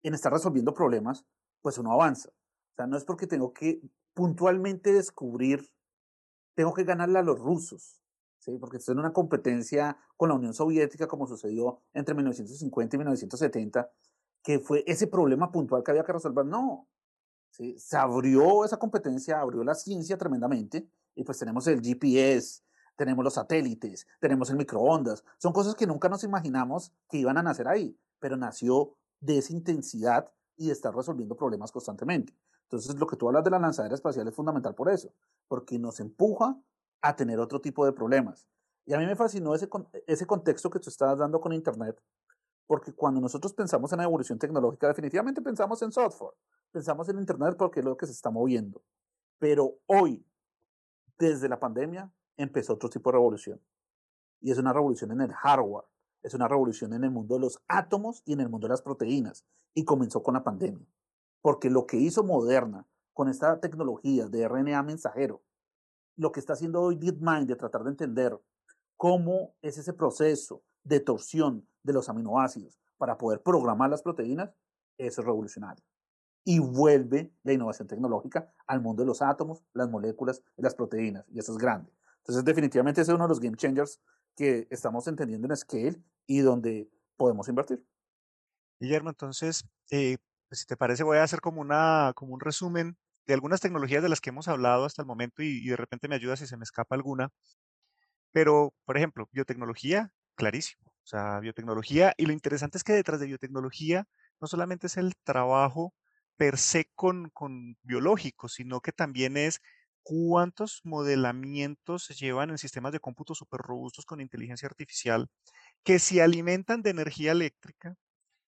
en 0.04 0.14
estar 0.14 0.32
resolviendo 0.32 0.74
problemas, 0.74 1.26
pues 1.62 1.78
uno 1.78 1.92
avanza. 1.92 2.30
O 2.30 2.76
sea, 2.76 2.88
no 2.88 2.98
es 2.98 3.04
porque 3.04 3.28
tengo 3.28 3.54
que 3.54 3.82
puntualmente 4.14 4.94
descubrir, 4.94 5.72
tengo 6.56 6.74
que 6.74 6.84
ganarle 6.84 7.20
a 7.20 7.24
los 7.24 7.40
rusos, 7.40 8.02
¿sí? 8.40 8.58
porque 8.58 8.78
estoy 8.78 8.94
en 8.94 9.00
una 9.00 9.14
competencia 9.14 9.98
con 10.18 10.30
la 10.30 10.36
Unión 10.36 10.54
Soviética 10.54 11.08
como 11.08 11.28
sucedió 11.28 11.82
entre 11.94 12.16
1950 12.16 12.96
y 12.96 13.00
1970, 13.00 13.92
que 14.44 14.60
fue 14.60 14.84
ese 14.88 15.08
problema 15.08 15.52
puntual 15.52 15.84
que 15.84 15.92
había 15.92 16.04
que 16.04 16.14
resolver. 16.14 16.46
No, 16.46 16.88
se 17.78 17.98
abrió 17.98 18.66
esa 18.66 18.78
competencia, 18.78 19.40
abrió 19.40 19.64
la 19.64 19.76
ciencia 19.76 20.18
tremendamente 20.18 20.88
y 21.16 21.24
pues 21.24 21.38
tenemos 21.38 21.68
el 21.68 21.82
GPS, 21.82 22.62
tenemos 22.96 23.24
los 23.24 23.36
satélites, 23.36 24.08
tenemos 24.20 24.50
el 24.50 24.58
microondas. 24.58 25.24
Son 25.38 25.54
cosas 25.54 25.76
que 25.76 25.88
nunca 25.88 26.10
nos 26.10 26.24
imaginamos 26.24 26.92
que 27.10 27.18
iban 27.18 27.38
a 27.38 27.44
nacer 27.44 27.68
ahí, 27.68 27.98
pero 28.20 28.38
nació 28.38 28.96
de 29.20 29.38
esa 29.38 29.54
intensidad 29.54 30.30
y 30.58 30.68
de 30.68 30.74
estar 30.74 30.96
resolviendo 30.96 31.36
problemas 31.36 31.72
constantemente. 31.72 32.36
Entonces, 32.64 32.96
lo 32.96 33.06
que 33.06 33.16
tú 33.16 33.28
hablas 33.28 33.44
de 33.44 33.52
la 33.52 33.60
lanzadera 33.60 33.96
espacial 33.96 34.28
es 34.28 34.36
fundamental 34.36 34.74
por 34.74 34.90
eso, 34.90 35.14
porque 35.48 35.78
nos 35.78 36.00
empuja 36.00 36.58
a 37.02 37.16
tener 37.16 37.40
otro 37.40 37.62
tipo 37.62 37.86
de 37.86 37.94
problemas. 37.94 38.48
Y 38.86 38.94
a 38.94 38.98
mí 38.98 39.06
me 39.06 39.16
fascinó 39.16 39.54
ese, 39.54 39.70
ese 40.08 40.26
contexto 40.26 40.70
que 40.70 40.80
tú 40.80 40.90
estabas 40.90 41.20
dando 41.20 41.40
con 41.40 41.54
Internet, 41.54 42.02
porque 42.66 42.94
cuando 42.94 43.22
nosotros 43.22 43.54
pensamos 43.54 43.92
en 43.92 44.00
la 44.00 44.06
evolución 44.06 44.40
tecnológica, 44.40 44.88
definitivamente 44.88 45.42
pensamos 45.42 45.82
en 45.82 45.92
software, 45.92 46.34
pensamos 46.74 47.08
en 47.08 47.20
Internet 47.20 47.56
porque 47.58 47.80
es 47.80 47.86
lo 47.86 47.96
que 47.96 48.08
se 48.08 48.12
está 48.12 48.32
moviendo. 48.32 48.84
Pero 49.40 49.76
hoy, 49.86 50.26
desde 51.18 51.48
la 51.48 51.60
pandemia, 51.60 52.12
empezó 52.36 52.74
otro 52.74 52.90
tipo 52.90 53.10
de 53.10 53.14
revolución. 53.14 53.62
Y 54.42 54.52
es 54.52 54.58
una 54.58 54.74
revolución 54.74 55.12
en 55.12 55.22
el 55.22 55.32
hardware, 55.32 55.86
es 56.24 56.34
una 56.34 56.48
revolución 56.48 56.94
en 56.94 57.04
el 57.06 57.12
mundo 57.12 57.36
de 57.36 57.42
los 57.42 57.62
átomos 57.68 58.24
y 58.26 58.34
en 58.34 58.42
el 58.42 58.50
mundo 58.50 58.68
de 58.68 58.72
las 58.72 58.82
proteínas. 58.82 59.46
Y 59.74 59.86
comenzó 59.86 60.22
con 60.22 60.34
la 60.34 60.44
pandemia. 60.44 60.86
Porque 61.42 61.70
lo 61.70 61.86
que 61.86 61.98
hizo 61.98 62.24
Moderna 62.24 62.86
con 63.14 63.30
esta 63.30 63.60
tecnología 63.60 64.28
de 64.28 64.48
RNA 64.48 64.82
mensajero, 64.84 65.44
lo 66.16 66.32
que 66.32 66.40
está 66.40 66.54
haciendo 66.54 66.82
hoy 66.82 66.96
DeepMind 66.96 67.48
de 67.48 67.56
tratar 67.56 67.84
de 67.84 67.92
entender 67.92 68.38
cómo 68.98 69.54
es 69.62 69.78
ese 69.78 69.94
proceso 69.94 70.64
de 70.84 71.00
torsión 71.00 71.68
de 71.84 71.94
los 71.94 72.10
aminoácidos 72.10 72.80
para 72.98 73.18
poder 73.18 73.42
programar 73.42 73.90
las 73.90 74.02
proteínas, 74.02 74.52
eso 74.98 75.22
es 75.22 75.26
revolucionario. 75.26 75.84
Y 76.46 76.60
vuelve 76.60 77.32
la 77.44 77.54
innovación 77.54 77.88
tecnológica 77.88 78.54
al 78.68 78.82
mundo 78.82 79.04
de 79.04 79.08
los 79.08 79.22
átomos, 79.22 79.64
las 79.74 79.90
moléculas 79.90 80.44
y 80.58 80.62
las 80.62 80.76
proteínas. 80.76 81.26
Y 81.30 81.40
eso 81.40 81.54
es 81.54 81.58
grande. 81.58 81.92
Entonces, 82.18 82.44
definitivamente 82.44 83.02
ese 83.02 83.12
es 83.12 83.16
uno 83.16 83.26
de 83.26 83.30
los 83.30 83.40
game 83.40 83.58
changers 83.58 84.02
que 84.36 84.68
estamos 84.70 85.08
entendiendo 85.08 85.48
en 85.48 85.56
Scale 85.56 86.02
y 86.26 86.40
donde 86.40 86.90
podemos 87.18 87.48
invertir. 87.48 87.86
Guillermo, 88.80 89.10
entonces, 89.10 89.66
eh, 89.92 90.18
pues, 90.50 90.62
si 90.62 90.66
te 90.66 90.78
parece, 90.78 91.04
voy 91.04 91.18
a 91.18 91.24
hacer 91.24 91.42
como, 91.42 91.62
una, 91.62 92.14
como 92.16 92.34
un 92.34 92.40
resumen 92.40 92.98
de 93.26 93.34
algunas 93.34 93.62
tecnologías 93.62 94.04
de 94.04 94.10
las 94.10 94.22
que 94.22 94.30
hemos 94.30 94.48
hablado 94.48 94.86
hasta 94.86 95.02
el 95.02 95.08
momento 95.08 95.42
y, 95.42 95.68
de 95.68 95.78
repente 95.78 96.08
me 96.08 96.16
ayuda 96.16 96.36
si 96.36 96.48
se 96.48 96.58
me 96.58 96.64
escapa 96.64 96.96
alguna. 96.96 97.30
Pero, 98.32 98.74
por 98.86 98.98
ejemplo, 98.98 99.28
biotecnología, 99.32 100.12
clarísimo. 100.36 100.84
O 101.04 101.06
sea, 101.06 101.40
biotecnología, 101.40 102.14
y 102.18 102.26
lo 102.26 102.34
interesante 102.34 102.78
es 102.78 102.84
que 102.84 102.94
detrás 102.94 103.20
de 103.20 103.28
biotecnología 103.28 104.08
no 104.40 104.48
solamente 104.48 104.88
es 104.88 104.98
el 104.98 105.14
trabajo 105.24 105.94
per 106.38 106.58
se 106.58 106.92
con, 106.96 107.30
con 107.30 107.78
biológicos, 107.84 108.54
sino 108.54 108.82
que 108.82 108.92
también 108.92 109.38
es 109.38 109.62
cuántos 110.04 110.82
modelamientos 110.84 112.04
se 112.06 112.14
llevan 112.14 112.50
en 112.50 112.58
sistemas 112.58 112.92
de 112.92 113.00
cómputo 113.00 113.36
súper 113.36 113.62
robustos 113.62 114.06
con 114.06 114.22
inteligencia 114.22 114.68
artificial 114.68 115.30
que 115.84 116.00
se 116.00 116.22
alimentan 116.22 116.82
de 116.84 116.92
energía 116.92 117.32
eléctrica, 117.34 117.96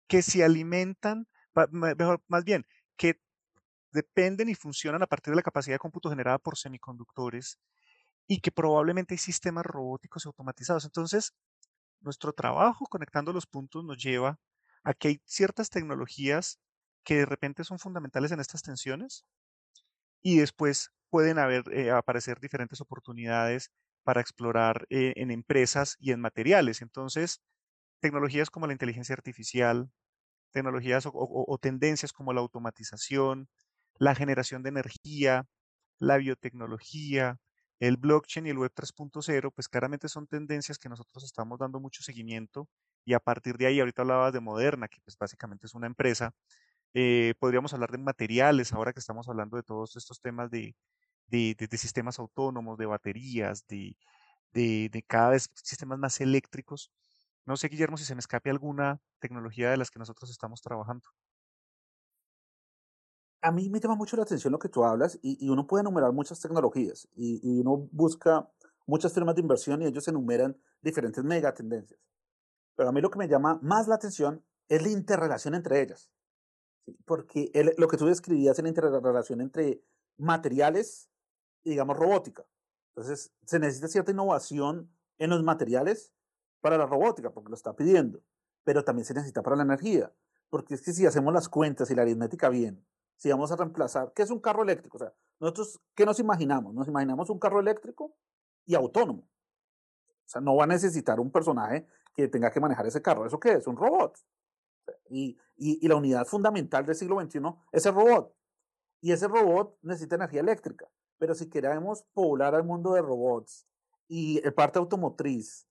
que 0.08 0.22
se 0.22 0.44
alimentan, 0.44 1.28
mejor, 1.72 2.24
más 2.28 2.44
bien, 2.46 2.66
que 2.98 3.22
dependen 3.92 4.50
y 4.50 4.56
funcionan 4.56 5.04
a 5.04 5.08
partir 5.08 5.32
de 5.32 5.38
la 5.38 5.44
capacidad 5.44 5.76
de 5.76 5.80
cómputo 5.80 6.10
generada 6.10 6.40
por 6.40 6.58
semiconductores 6.58 7.60
y 8.28 8.42
que 8.42 8.52
probablemente 8.52 9.14
hay 9.16 9.18
sistemas 9.20 9.66
robóticos 9.66 10.26
automatizados. 10.26 10.86
Entonces, 10.86 11.34
nuestro 12.02 12.34
trabajo 12.34 12.86
conectando 12.88 13.34
los 13.34 13.48
puntos 13.48 13.86
nos 13.86 13.98
lleva 14.04 14.40
a 14.84 14.94
que 14.94 15.10
hay 15.10 15.22
ciertas 15.26 15.70
tecnologías 15.70 16.60
que 17.04 17.18
de 17.18 17.26
repente 17.26 17.64
son 17.64 17.80
fundamentales 17.80 18.32
en 18.32 18.40
estas 18.40 18.62
tensiones 18.62 19.26
y 20.22 20.38
después 20.40 20.92
pueden 21.10 21.40
haber, 21.40 21.64
eh, 21.74 21.92
aparecer 21.92 22.40
diferentes 22.40 22.82
oportunidades 22.82 23.72
para 24.04 24.22
explorar 24.22 24.88
eh, 24.90 25.14
en 25.18 25.32
empresas 25.32 25.98
y 26.00 26.12
en 26.12 26.22
materiales. 26.22 26.82
Entonces, 26.82 27.42
tecnologías 28.02 28.50
como 28.50 28.68
la 28.68 28.74
inteligencia 28.74 29.14
artificial, 29.14 29.92
tecnologías 30.54 31.08
o, 31.12 31.58
tendencias 31.62 32.14
como 32.14 32.34
la 32.34 32.42
automatización, 32.42 33.50
la 34.00 34.16
generación 34.16 34.64
de 34.64 34.70
energía, 34.70 35.48
la 36.00 36.18
biotecnología, 36.18 37.40
el 37.80 37.98
blockchain 37.98 38.48
y 38.48 38.50
el 38.52 38.58
web 38.60 38.72
3.0, 38.74 39.52
pues 39.54 39.70
claramente 39.70 40.10
son 40.10 40.28
tendencias 40.28 40.80
que 40.80 40.90
nosotros 40.90 41.24
estamos 41.24 41.60
dando 41.60 41.80
mucho 41.80 42.04
seguimiento 42.04 42.70
y 43.06 43.14
a 43.14 43.20
partir 43.20 43.58
de 43.58 43.68
ahí, 43.68 43.80
ahorita 43.80 44.04
hablabas 44.04 44.34
de 44.34 44.42
Moderna, 44.42 44.88
que 44.88 45.00
pues 45.04 45.18
básicamente 45.18 45.68
es 45.68 45.74
una 45.74 45.88
empresa, 45.88 46.34
eh, 46.94 47.34
podríamos 47.40 47.74
hablar 47.74 47.92
de 47.92 47.98
materiales, 47.98 48.74
ahora 48.74 48.94
que 48.94 49.00
estamos 49.00 49.28
hablando 49.30 49.58
de 49.58 49.64
todos 49.64 49.96
estos 49.96 50.20
temas 50.20 50.52
de, 50.52 50.76
de, 51.28 51.78
sistemas 51.78 52.20
autónomos, 52.20 52.78
de 52.78 52.86
baterías, 52.86 53.66
de, 53.68 53.96
de, 54.54 55.04
cada 55.08 55.30
vez 55.30 55.50
sistemas 55.54 55.98
más 55.98 56.20
eléctricos. 56.22 56.92
No 57.46 57.58
sé, 57.58 57.70
Guillermo, 57.70 57.98
si 57.98 58.06
se 58.06 58.16
me 58.16 58.20
escape 58.20 58.50
alguna 58.50 59.00
tecnología 59.20 59.72
de 59.72 59.78
las 59.78 59.90
que 59.90 60.00
nosotros 60.00 60.30
estamos 60.30 60.62
trabajando. 60.62 61.08
A 63.42 63.52
mí 63.52 63.70
me 63.70 63.80
llama 63.80 63.96
mucho 63.96 64.16
la 64.18 64.24
atención 64.24 64.52
lo 64.52 64.60
que 64.60 64.70
tú 64.70 64.84
hablas 64.84 65.18
y, 65.24 65.50
uno 65.50 65.66
puede 65.66 65.82
enumerar 65.82 66.12
muchas 66.12 66.40
tecnologías 66.40 67.08
y, 67.16 67.60
uno 67.62 67.90
busca 67.92 68.48
muchas 68.86 69.14
firmas 69.14 69.36
de 69.36 69.42
inversión 69.42 69.82
y 69.82 69.86
ellos 69.86 70.08
enumeran 70.08 70.56
diferentes 70.82 71.24
megatendencias. 71.24 72.00
Pero 72.76 72.90
a 72.90 72.92
mí 72.92 73.02
lo 73.02 73.10
que 73.10 73.18
me 73.18 73.28
llama 73.28 73.60
más 73.64 73.88
la 73.88 73.96
atención 73.96 74.44
es 74.68 74.82
la 74.84 74.90
interrelación 74.90 75.56
entre 75.56 75.82
ellas. 75.82 76.12
Porque 77.06 77.52
lo 77.78 77.88
que 77.88 77.98
tú 77.98 78.06
describías 78.08 78.58
en 78.60 78.64
la 78.64 78.70
interrelación 78.70 79.42
entre 79.42 79.82
materiales 80.18 81.12
digamos, 81.64 81.98
robótica. 81.98 82.46
Entonces, 82.90 83.34
se 83.46 83.60
necesita 83.60 83.88
cierta 83.88 84.12
innovación 84.12 84.92
en 85.18 85.30
los 85.30 85.44
materiales 85.44 86.14
para 86.60 86.78
la 86.78 86.86
robótica, 86.86 87.32
porque 87.32 87.50
lo 87.50 87.56
está 87.56 87.76
pidiendo, 87.76 88.22
pero 88.64 88.84
también 88.84 89.06
se 89.06 89.14
necesita 89.14 89.42
para 89.42 89.56
la 89.56 89.64
energía, 89.64 90.12
porque 90.50 90.76
es 90.76 90.82
que 90.82 90.94
si 90.94 91.06
hacemos 91.06 91.34
las 91.34 91.50
cuentas 91.50 91.90
y 91.90 91.96
la 91.96 92.02
aritmética 92.02 92.50
bien, 92.50 92.86
si 93.16 93.30
vamos 93.30 93.52
a 93.52 93.56
reemplazar, 93.56 94.12
¿qué 94.14 94.24
es 94.24 94.32
un 94.32 94.40
carro 94.40 94.64
eléctrico? 94.64 94.98
O 94.98 95.00
sea, 95.00 95.14
nosotros, 95.40 95.80
¿qué 95.96 96.06
nos 96.06 96.20
imaginamos? 96.20 96.74
Nos 96.74 96.88
imaginamos 96.88 97.30
un 97.30 97.40
carro 97.40 97.60
eléctrico 97.60 98.16
y 98.66 98.76
autónomo. 98.76 99.22
O 99.22 100.30
sea, 100.32 100.42
no 100.42 100.56
va 100.56 100.64
a 100.64 100.68
necesitar 100.68 101.20
un 101.20 101.32
personaje 101.32 101.88
que 102.14 102.28
tenga 102.28 102.52
que 102.52 102.60
manejar 102.60 102.86
ese 102.88 103.02
carro. 103.02 103.26
¿Eso 103.26 103.40
qué 103.40 103.54
es? 103.54 103.68
Un 103.68 103.78
robot. 103.78 104.18
Y, 105.10 105.38
y, 105.62 105.86
y 105.86 105.88
la 105.88 105.96
unidad 105.96 106.26
fundamental 106.26 106.86
del 106.86 106.96
siglo 106.96 107.22
XXI 107.22 107.40
es 107.72 107.86
el 107.86 107.94
robot. 107.94 108.36
Y 109.00 109.12
ese 109.12 109.28
robot 109.28 109.78
necesita 109.84 110.16
energía 110.16 110.42
eléctrica. 110.42 110.90
Pero 111.20 111.36
si 111.36 111.50
queremos 111.50 112.04
poblar 112.14 112.56
al 112.56 112.64
mundo 112.64 112.94
de 112.94 113.02
robots 113.02 113.68
y 114.08 114.44
el 114.44 114.54
parte 114.56 114.80
automotriz 114.80 115.68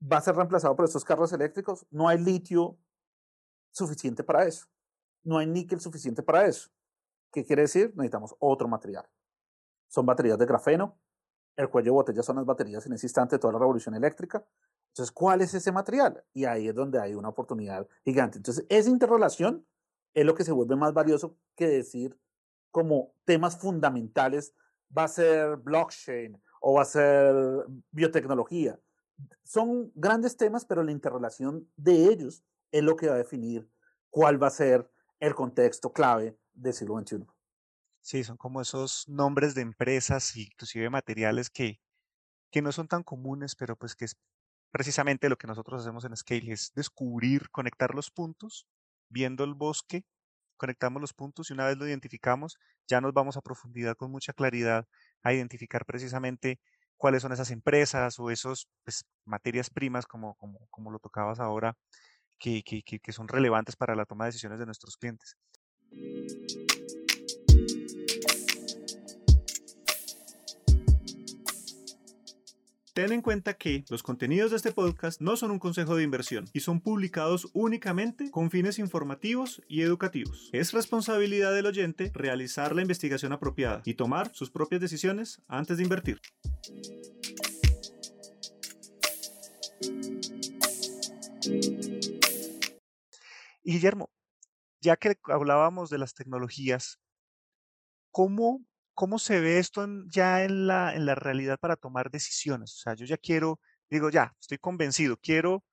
va 0.00 0.18
a 0.18 0.20
ser 0.20 0.36
reemplazado 0.36 0.76
por 0.76 0.84
estos 0.84 1.04
carros 1.04 1.32
eléctricos, 1.32 1.84
no 1.90 2.08
hay 2.08 2.18
litio 2.18 2.78
suficiente 3.72 4.22
para 4.22 4.44
eso. 4.44 4.66
No 5.24 5.38
hay 5.38 5.46
níquel 5.46 5.80
suficiente 5.80 6.22
para 6.22 6.46
eso. 6.46 6.70
¿Qué 7.32 7.44
quiere 7.44 7.62
decir? 7.62 7.92
Necesitamos 7.96 8.36
otro 8.38 8.68
material. 8.68 9.04
Son 9.88 10.06
baterías 10.06 10.38
de 10.38 10.46
grafeno. 10.46 10.98
El 11.56 11.68
cuello 11.68 11.86
de 11.86 11.90
botella 11.90 12.22
son 12.22 12.36
las 12.36 12.46
baterías 12.46 12.86
en 12.86 12.92
ese 12.92 13.06
instante 13.06 13.36
de 13.36 13.40
toda 13.40 13.54
la 13.54 13.58
revolución 13.58 13.94
eléctrica. 13.94 14.46
Entonces, 14.96 15.12
¿cuál 15.12 15.42
es 15.42 15.52
ese 15.52 15.72
material? 15.72 16.24
Y 16.32 16.46
ahí 16.46 16.68
es 16.68 16.74
donde 16.74 16.98
hay 16.98 17.14
una 17.14 17.28
oportunidad 17.28 17.86
gigante. 18.02 18.38
Entonces, 18.38 18.64
esa 18.70 18.88
interrelación 18.88 19.66
es 20.14 20.24
lo 20.24 20.34
que 20.34 20.42
se 20.42 20.52
vuelve 20.52 20.74
más 20.74 20.94
valioso 20.94 21.36
que 21.54 21.68
decir 21.68 22.18
como 22.70 23.12
temas 23.26 23.58
fundamentales 23.58 24.54
va 24.96 25.04
a 25.04 25.08
ser 25.08 25.58
blockchain 25.58 26.40
o 26.62 26.76
va 26.76 26.82
a 26.82 26.86
ser 26.86 27.34
biotecnología. 27.90 28.80
Son 29.44 29.92
grandes 29.94 30.38
temas, 30.38 30.64
pero 30.64 30.82
la 30.82 30.92
interrelación 30.92 31.68
de 31.76 32.06
ellos 32.06 32.42
es 32.72 32.82
lo 32.82 32.96
que 32.96 33.08
va 33.08 33.16
a 33.16 33.18
definir 33.18 33.68
cuál 34.08 34.42
va 34.42 34.46
a 34.46 34.50
ser 34.50 34.90
el 35.20 35.34
contexto 35.34 35.92
clave 35.92 36.38
del 36.54 36.72
siglo 36.72 36.98
XXI. 36.98 37.26
Sí, 38.00 38.24
son 38.24 38.38
como 38.38 38.62
esos 38.62 39.06
nombres 39.10 39.54
de 39.54 39.60
empresas, 39.60 40.34
inclusive 40.38 40.88
materiales 40.88 41.50
que, 41.50 41.82
que 42.50 42.62
no 42.62 42.72
son 42.72 42.88
tan 42.88 43.02
comunes, 43.02 43.54
pero 43.54 43.76
pues 43.76 43.94
que 43.94 44.06
precisamente 44.76 45.30
lo 45.30 45.38
que 45.38 45.46
nosotros 45.46 45.80
hacemos 45.80 46.04
en 46.04 46.14
Scale, 46.14 46.52
es 46.52 46.70
descubrir, 46.74 47.48
conectar 47.50 47.94
los 47.94 48.10
puntos, 48.10 48.66
viendo 49.08 49.42
el 49.42 49.54
bosque 49.54 50.04
conectamos 50.58 51.00
los 51.00 51.14
puntos 51.14 51.48
y 51.48 51.54
una 51.54 51.64
vez 51.66 51.78
lo 51.78 51.88
identificamos, 51.88 52.58
ya 52.86 53.00
nos 53.00 53.14
vamos 53.14 53.38
a 53.38 53.40
profundidad 53.40 53.96
con 53.96 54.10
mucha 54.10 54.34
claridad 54.34 54.86
a 55.22 55.32
identificar 55.32 55.86
precisamente 55.86 56.60
cuáles 56.98 57.22
son 57.22 57.32
esas 57.32 57.50
empresas 57.50 58.18
o 58.18 58.30
esos 58.30 58.68
pues, 58.84 59.04
materias 59.24 59.70
primas, 59.70 60.06
como, 60.06 60.34
como, 60.34 60.66
como 60.70 60.90
lo 60.90 60.98
tocabas 60.98 61.40
ahora, 61.40 61.74
que, 62.38 62.62
que 62.62 63.12
son 63.12 63.28
relevantes 63.28 63.76
para 63.76 63.94
la 63.94 64.04
toma 64.04 64.24
de 64.24 64.28
decisiones 64.28 64.58
de 64.58 64.66
nuestros 64.66 64.98
clientes. 64.98 65.36
Ten 72.96 73.12
en 73.12 73.20
cuenta 73.20 73.52
que 73.52 73.84
los 73.90 74.02
contenidos 74.02 74.52
de 74.52 74.56
este 74.56 74.72
podcast 74.72 75.20
no 75.20 75.36
son 75.36 75.50
un 75.50 75.58
consejo 75.58 75.96
de 75.96 76.02
inversión 76.02 76.46
y 76.54 76.60
son 76.60 76.80
publicados 76.80 77.50
únicamente 77.52 78.30
con 78.30 78.50
fines 78.50 78.78
informativos 78.78 79.60
y 79.68 79.82
educativos. 79.82 80.48
Es 80.54 80.72
responsabilidad 80.72 81.54
del 81.54 81.66
oyente 81.66 82.10
realizar 82.14 82.74
la 82.74 82.80
investigación 82.80 83.34
apropiada 83.34 83.82
y 83.84 83.92
tomar 83.92 84.34
sus 84.34 84.50
propias 84.50 84.80
decisiones 84.80 85.42
antes 85.46 85.76
de 85.76 85.82
invertir. 85.82 86.22
Guillermo, 93.62 94.08
ya 94.80 94.96
que 94.96 95.18
hablábamos 95.24 95.90
de 95.90 95.98
las 95.98 96.14
tecnologías, 96.14 96.98
¿cómo 98.10 98.64
¿cómo 98.96 99.20
se 99.20 99.40
ve 99.40 99.60
esto 99.60 99.86
ya 100.08 100.44
en 100.44 100.66
la, 100.68 100.96
en 100.96 101.06
la 101.06 101.14
realidad 101.16 101.58
para 101.60 101.76
tomar 101.76 102.10
decisiones? 102.10 102.74
O 102.74 102.78
sea, 102.78 102.94
yo 102.96 103.06
ya 103.06 103.18
quiero, 103.18 103.60
digo, 103.90 104.10
ya, 104.10 104.34
estoy 104.40 104.58
convencido, 104.58 105.18
quiero 105.18 105.64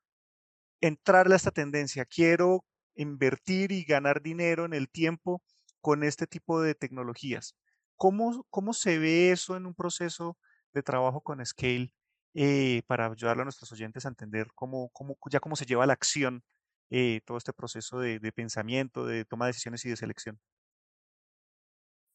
entrarle 0.82 1.36
a 1.36 1.38
esta 1.38 1.52
tendencia, 1.52 2.06
quiero 2.06 2.66
invertir 2.96 3.72
y 3.72 3.84
ganar 3.86 4.22
dinero 4.22 4.66
en 4.66 4.74
el 4.74 4.90
tiempo 4.90 5.44
con 5.82 6.04
este 6.04 6.28
tipo 6.28 6.62
de 6.62 6.76
tecnologías. 6.76 7.56
¿Cómo, 7.96 8.46
cómo 8.50 8.74
se 8.74 9.00
ve 9.00 9.32
eso 9.32 9.56
en 9.58 9.66
un 9.66 9.76
proceso 9.76 10.38
de 10.74 10.84
trabajo 10.84 11.22
con 11.22 11.46
Scale 11.46 11.94
eh, 12.34 12.84
para 12.88 13.08
ayudarle 13.08 13.42
a 13.44 13.46
nuestros 13.46 13.72
oyentes 13.72 14.06
a 14.06 14.10
entender 14.10 14.48
cómo, 14.56 14.90
cómo, 14.94 15.18
ya 15.30 15.40
cómo 15.40 15.56
se 15.56 15.66
lleva 15.66 15.84
a 15.84 15.88
la 15.88 15.94
acción 15.94 16.44
eh, 16.90 17.22
todo 17.26 17.38
este 17.38 17.54
proceso 17.54 18.00
de, 18.00 18.20
de 18.20 18.32
pensamiento, 18.32 19.06
de 19.06 19.26
toma 19.26 19.46
de 19.46 19.52
decisiones 19.52 19.86
y 19.86 19.90
de 19.90 19.98
selección? 19.98 20.40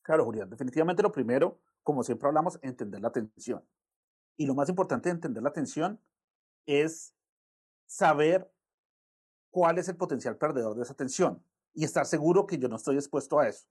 Claro, 0.08 0.24
Julián, 0.24 0.48
definitivamente 0.48 1.02
lo 1.02 1.12
primero, 1.12 1.60
como 1.82 2.02
siempre 2.02 2.26
hablamos, 2.28 2.58
entender 2.62 2.98
la 2.98 3.08
atención. 3.08 3.62
Y 4.38 4.46
lo 4.46 4.54
más 4.54 4.70
importante 4.70 5.10
de 5.10 5.16
entender 5.16 5.42
la 5.42 5.50
atención 5.50 6.00
es 6.64 7.14
saber 7.86 8.50
cuál 9.50 9.76
es 9.76 9.86
el 9.90 9.98
potencial 9.98 10.38
perdedor 10.38 10.74
de 10.74 10.82
esa 10.84 10.94
atención 10.94 11.44
y 11.74 11.84
estar 11.84 12.06
seguro 12.06 12.46
que 12.46 12.56
yo 12.56 12.70
no 12.70 12.76
estoy 12.76 12.96
expuesto 12.96 13.38
a 13.38 13.48
eso. 13.48 13.66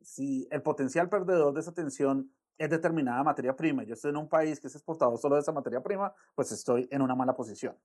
Si, 0.00 0.46
el 0.52 0.62
potencial 0.62 1.08
perdedor 1.08 1.52
de 1.52 1.58
esa 1.58 1.72
atención 1.72 2.32
es 2.56 2.70
determinada 2.70 3.24
materia 3.24 3.56
prima, 3.56 3.82
yo 3.82 3.94
estoy 3.94 4.10
en 4.10 4.18
un 4.18 4.28
país 4.28 4.60
que 4.60 4.68
es 4.68 4.76
exportador 4.76 5.18
solo 5.18 5.34
de 5.34 5.40
esa 5.40 5.50
materia 5.50 5.82
prima, 5.82 6.14
pues 6.36 6.52
estoy 6.52 6.86
en 6.92 7.02
una 7.02 7.16
mala 7.16 7.34
posición. 7.34 7.76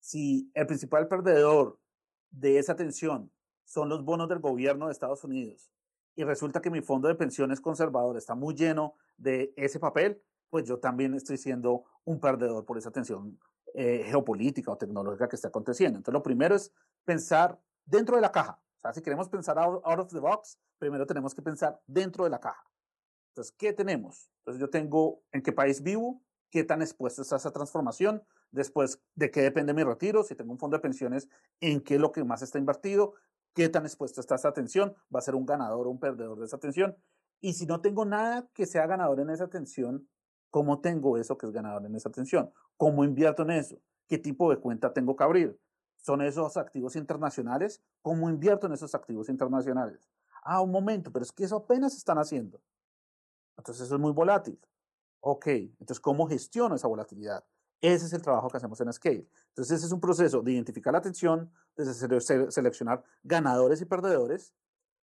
Si 0.00 0.50
el 0.54 0.66
principal 0.66 1.06
perdedor 1.06 1.78
de 2.32 2.58
esa 2.58 2.72
atención 2.72 3.30
son 3.64 3.88
los 3.88 4.04
bonos 4.04 4.28
del 4.28 4.40
gobierno 4.40 4.86
de 4.86 4.92
Estados 4.92 5.22
Unidos 5.22 5.70
y 6.14 6.24
resulta 6.24 6.60
que 6.60 6.70
mi 6.70 6.82
fondo 6.82 7.08
de 7.08 7.14
pensiones 7.14 7.60
conservador 7.60 8.16
está 8.16 8.34
muy 8.34 8.54
lleno 8.54 8.94
de 9.16 9.52
ese 9.56 9.78
papel, 9.78 10.22
pues 10.50 10.66
yo 10.66 10.78
también 10.78 11.14
estoy 11.14 11.38
siendo 11.38 11.84
un 12.04 12.20
perdedor 12.20 12.64
por 12.64 12.76
esa 12.76 12.90
tensión 12.90 13.38
eh, 13.74 14.04
geopolítica 14.06 14.70
o 14.70 14.76
tecnológica 14.76 15.28
que 15.28 15.36
está 15.36 15.48
aconteciendo. 15.48 15.96
Entonces, 15.96 16.12
lo 16.12 16.22
primero 16.22 16.54
es 16.54 16.70
pensar 17.04 17.58
dentro 17.86 18.16
de 18.16 18.22
la 18.22 18.30
caja. 18.30 18.60
O 18.78 18.80
sea, 18.82 18.92
si 18.92 19.00
queremos 19.00 19.28
pensar 19.30 19.58
out, 19.58 19.82
of 19.84 20.12
the 20.12 20.20
box, 20.20 20.58
primero 20.78 21.06
tenemos 21.06 21.34
que 21.34 21.40
pensar 21.40 21.80
dentro 21.86 22.24
de 22.24 22.30
la 22.30 22.38
caja. 22.38 22.62
Entonces, 23.30 23.54
¿qué 23.56 23.72
tenemos? 23.72 24.30
Entonces, 24.40 24.60
yo 24.60 24.68
tengo 24.68 25.22
en 25.32 25.40
qué 25.40 25.52
país 25.52 25.82
vivo, 25.82 26.20
qué 26.50 26.64
tan 26.64 26.82
expuesto 26.82 27.22
está 27.22 27.36
esa 27.36 27.50
transformación, 27.50 28.22
después 28.50 29.00
de 29.14 29.30
qué 29.30 29.40
depende 29.40 29.72
mi 29.72 29.84
retiro, 29.84 30.22
si 30.22 30.34
tengo 30.34 30.52
un 30.52 30.58
fondo 30.58 30.76
de 30.76 30.82
pensiones, 30.82 31.28
en 31.60 31.80
qué 31.80 31.94
es 31.94 32.00
lo 32.00 32.12
que 32.12 32.24
más 32.24 32.42
está 32.42 32.58
invertido, 32.58 33.14
qué 33.54 33.68
tan 33.68 33.84
expuesto 33.84 34.20
está 34.20 34.36
esa 34.36 34.48
atención, 34.48 34.94
va 35.14 35.18
a 35.18 35.22
ser 35.22 35.34
un 35.34 35.46
ganador 35.46 35.86
o 35.86 35.90
un 35.90 35.98
perdedor 35.98 36.38
de 36.38 36.46
esa 36.46 36.56
atención. 36.56 36.96
Y 37.40 37.54
si 37.54 37.66
no 37.66 37.80
tengo 37.80 38.04
nada 38.04 38.48
que 38.54 38.66
sea 38.66 38.86
ganador 38.86 39.20
en 39.20 39.30
esa 39.30 39.44
atención, 39.44 40.08
¿cómo 40.50 40.80
tengo 40.80 41.18
eso 41.18 41.36
que 41.36 41.46
es 41.46 41.52
ganador 41.52 41.84
en 41.84 41.94
esa 41.94 42.08
atención? 42.08 42.52
¿Cómo 42.76 43.04
invierto 43.04 43.42
en 43.42 43.50
eso? 43.50 43.76
¿Qué 44.08 44.18
tipo 44.18 44.50
de 44.50 44.58
cuenta 44.58 44.92
tengo 44.92 45.16
que 45.16 45.24
abrir? 45.24 45.60
¿Son 45.96 46.20
esos 46.22 46.56
activos 46.56 46.96
internacionales? 46.96 47.82
¿Cómo 48.02 48.28
invierto 48.28 48.66
en 48.66 48.72
esos 48.74 48.94
activos 48.94 49.28
internacionales? 49.28 50.08
Ah, 50.44 50.60
un 50.60 50.70
momento, 50.70 51.12
pero 51.12 51.22
es 51.22 51.32
que 51.32 51.44
eso 51.44 51.56
apenas 51.56 51.96
están 51.96 52.18
haciendo. 52.18 52.60
Entonces 53.56 53.86
eso 53.86 53.94
es 53.94 54.00
muy 54.00 54.12
volátil. 54.12 54.58
Ok, 55.20 55.46
entonces 55.46 56.00
¿cómo 56.00 56.26
gestiono 56.26 56.74
esa 56.74 56.88
volatilidad? 56.88 57.44
Ese 57.80 58.06
es 58.06 58.12
el 58.12 58.22
trabajo 58.22 58.48
que 58.48 58.56
hacemos 58.56 58.80
en 58.80 58.92
Scale. 58.92 59.28
Entonces, 59.52 59.84
es 59.84 59.92
un 59.92 60.00
proceso 60.00 60.40
de 60.40 60.52
identificar 60.52 60.92
la 60.92 60.98
atención, 60.98 61.52
de 61.76 62.20
seleccionar 62.50 63.04
ganadores 63.22 63.80
y 63.82 63.84
perdedores, 63.84 64.54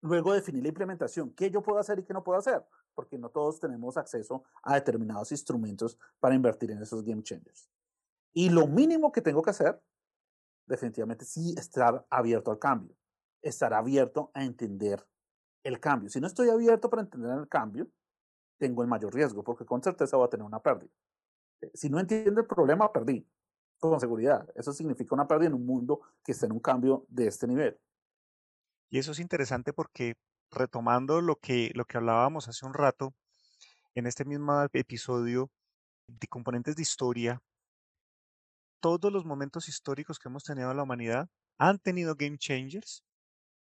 luego 0.01 0.33
definir 0.33 0.63
la 0.63 0.69
implementación, 0.69 1.33
qué 1.35 1.51
yo 1.51 1.63
puedo 1.63 1.79
hacer 1.79 1.99
y 1.99 2.05
qué 2.05 2.15
no 2.15 2.25
puedo 2.25 2.39
hacer, 2.39 2.65
porque 2.95 3.19
no 3.19 3.29
todos 3.29 3.61
tenemos 3.61 3.97
acceso 3.97 4.43
a 4.63 4.75
determinados 4.75 5.31
instrumentos 5.33 5.99
para 6.19 6.35
invertir 6.35 6.71
en 6.71 6.83
esos 6.83 7.05
game 7.05 7.23
changers. 7.23 7.69
Y 8.33 8.49
lo 8.49 8.67
mínimo 8.67 9.13
que 9.13 9.21
tengo 9.21 9.43
que 9.43 9.51
hacer, 9.51 9.81
definitivamente, 10.67 11.27
sí 11.27 11.55
estar 11.59 12.07
abierto 12.09 12.51
al 12.51 12.59
cambio, 12.59 12.97
estar 13.43 13.75
abierto 13.75 14.31
a 14.33 14.45
entender 14.45 15.07
el 15.63 15.79
cambio. 15.79 16.09
Si 16.09 16.21
no 16.21 16.27
estoy 16.27 16.49
abierto 16.49 16.89
para 16.89 17.03
entender 17.03 17.39
el 17.39 17.49
cambio, 17.49 17.87
tengo 18.59 18.83
el 18.83 18.89
mayor 18.89 19.15
riesgo, 19.15 19.45
porque 19.45 19.67
con 19.67 19.83
certeza 19.83 20.17
voy 20.17 20.27
a 20.27 20.31
tener 20.31 20.47
una 20.47 20.63
pérdida. 20.63 20.91
Si 21.75 21.91
no 21.91 22.01
entiendo 22.01 22.41
el 22.41 22.47
problema, 22.47 22.91
perdí, 22.93 23.29
con 23.91 24.01
seguridad. 24.01 24.49
Eso 24.55 24.73
significa 24.73 25.15
una 25.15 25.27
pérdida 25.27 25.49
en 25.49 25.55
un 25.55 25.67
mundo 25.67 26.01
que 26.25 26.33
está 26.33 26.47
en 26.47 26.53
un 26.53 26.61
cambio 26.61 27.05
de 27.09 27.27
este 27.27 27.47
nivel. 27.47 27.79
Y 28.91 28.99
eso 28.99 29.13
es 29.13 29.19
interesante 29.19 29.73
porque 29.73 30.15
retomando 30.51 31.21
lo 31.21 31.37
que, 31.37 31.71
lo 31.75 31.85
que 31.85 31.97
hablábamos 31.97 32.49
hace 32.49 32.67
un 32.67 32.75
rato, 32.75 33.15
en 33.95 34.07
este 34.07 34.25
mismo 34.25 34.67
episodio 34.73 35.51
de 36.07 36.29
componentes 36.29 36.77
de 36.77 36.83
historia, 36.83 37.43
todos 38.81 39.13
los 39.13 39.25
momentos 39.25 39.69
históricos 39.69 40.19
que 40.19 40.29
hemos 40.29 40.45
tenido 40.45 40.71
en 40.71 40.77
la 40.77 40.83
humanidad 40.83 41.29
han 41.59 41.79
tenido 41.79 42.17
game 42.17 42.39
changers, 42.39 43.05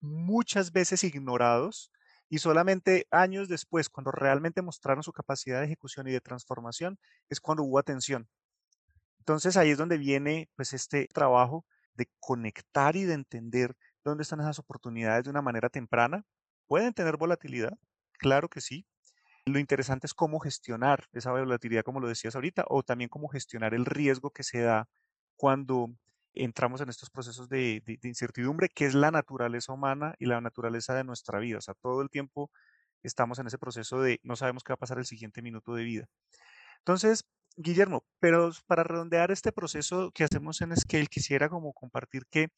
muchas 0.00 0.72
veces 0.72 1.04
ignorados, 1.04 1.90
y 2.28 2.38
solamente 2.38 3.06
años 3.10 3.48
después, 3.48 3.88
cuando 3.88 4.10
realmente 4.10 4.62
mostraron 4.62 5.02
su 5.02 5.12
capacidad 5.12 5.60
de 5.60 5.66
ejecución 5.66 6.08
y 6.08 6.12
de 6.12 6.20
transformación, 6.20 6.98
es 7.28 7.40
cuando 7.40 7.62
hubo 7.62 7.78
atención. 7.78 8.28
Entonces 9.22 9.56
ahí 9.56 9.70
es 9.70 9.78
donde 9.78 9.98
viene 9.98 10.50
pues 10.56 10.72
este 10.72 11.06
trabajo 11.06 11.64
de 11.94 12.10
conectar 12.18 12.96
y 12.96 13.04
de 13.04 13.14
entender 13.14 13.76
dónde 14.02 14.22
están 14.22 14.40
esas 14.40 14.58
oportunidades 14.58 15.22
de 15.22 15.30
una 15.30 15.42
manera 15.42 15.68
temprana. 15.68 16.24
Pueden 16.66 16.92
tener 16.92 17.16
volatilidad, 17.18 17.78
claro 18.18 18.48
que 18.48 18.60
sí. 18.60 18.84
Lo 19.46 19.60
interesante 19.60 20.08
es 20.08 20.14
cómo 20.14 20.40
gestionar 20.40 21.06
esa 21.12 21.30
volatilidad, 21.30 21.84
como 21.84 22.00
lo 22.00 22.08
decías 22.08 22.34
ahorita, 22.34 22.64
o 22.66 22.82
también 22.82 23.08
cómo 23.08 23.28
gestionar 23.28 23.74
el 23.74 23.86
riesgo 23.86 24.32
que 24.32 24.42
se 24.42 24.60
da 24.62 24.88
cuando 25.36 25.86
entramos 26.34 26.80
en 26.80 26.88
estos 26.88 27.08
procesos 27.08 27.48
de, 27.48 27.80
incertidumbre, 28.02 28.70
que 28.70 28.86
es 28.86 28.94
la 28.94 29.12
naturaleza 29.12 29.72
humana 29.72 30.16
y 30.18 30.26
la 30.26 30.40
naturaleza 30.40 30.94
de 30.94 31.04
nuestra 31.04 31.38
vida. 31.38 31.58
O 31.58 31.60
sea, 31.60 31.74
todo 31.74 32.02
el 32.02 32.10
tiempo 32.10 32.50
estamos 33.04 33.38
en 33.38 33.46
ese 33.46 33.58
proceso 33.58 34.00
de 34.00 34.18
no 34.24 34.34
sabemos 34.34 34.64
qué 34.64 34.72
va 34.72 34.74
a 34.74 34.78
pasar 34.78 34.98
el 34.98 35.06
siguiente 35.06 35.42
minuto 35.42 35.74
de 35.74 35.84
vida. 35.84 36.08
Entonces, 36.78 37.24
Guillermo, 37.56 38.04
pero 38.20 38.50
para 38.66 38.84
redondear 38.84 39.30
este 39.30 39.52
proceso 39.52 40.10
que 40.12 40.24
hacemos 40.24 40.60
en 40.60 40.76
Scale, 40.76 41.06
quisiera 41.06 41.48
como 41.48 41.72
compartir 41.72 42.26
que 42.30 42.48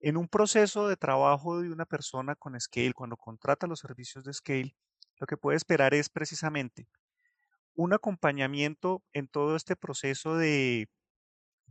en 0.00 0.16
un 0.16 0.28
proceso 0.28 0.88
de 0.88 0.96
trabajo 0.96 1.60
de 1.60 1.70
una 1.70 1.86
persona 1.86 2.34
con 2.34 2.58
Scale, 2.60 2.94
cuando 2.94 3.16
contrata 3.16 3.66
los 3.66 3.80
servicios 3.80 4.24
de 4.24 4.32
Scale, 4.32 4.76
lo 5.18 5.26
que 5.26 5.36
puede 5.36 5.56
esperar 5.56 5.94
es 5.94 6.08
precisamente 6.08 6.88
un 7.74 7.92
acompañamiento 7.92 9.02
en 9.12 9.28
todo 9.28 9.56
este 9.56 9.76
proceso 9.76 10.36
de 10.36 10.88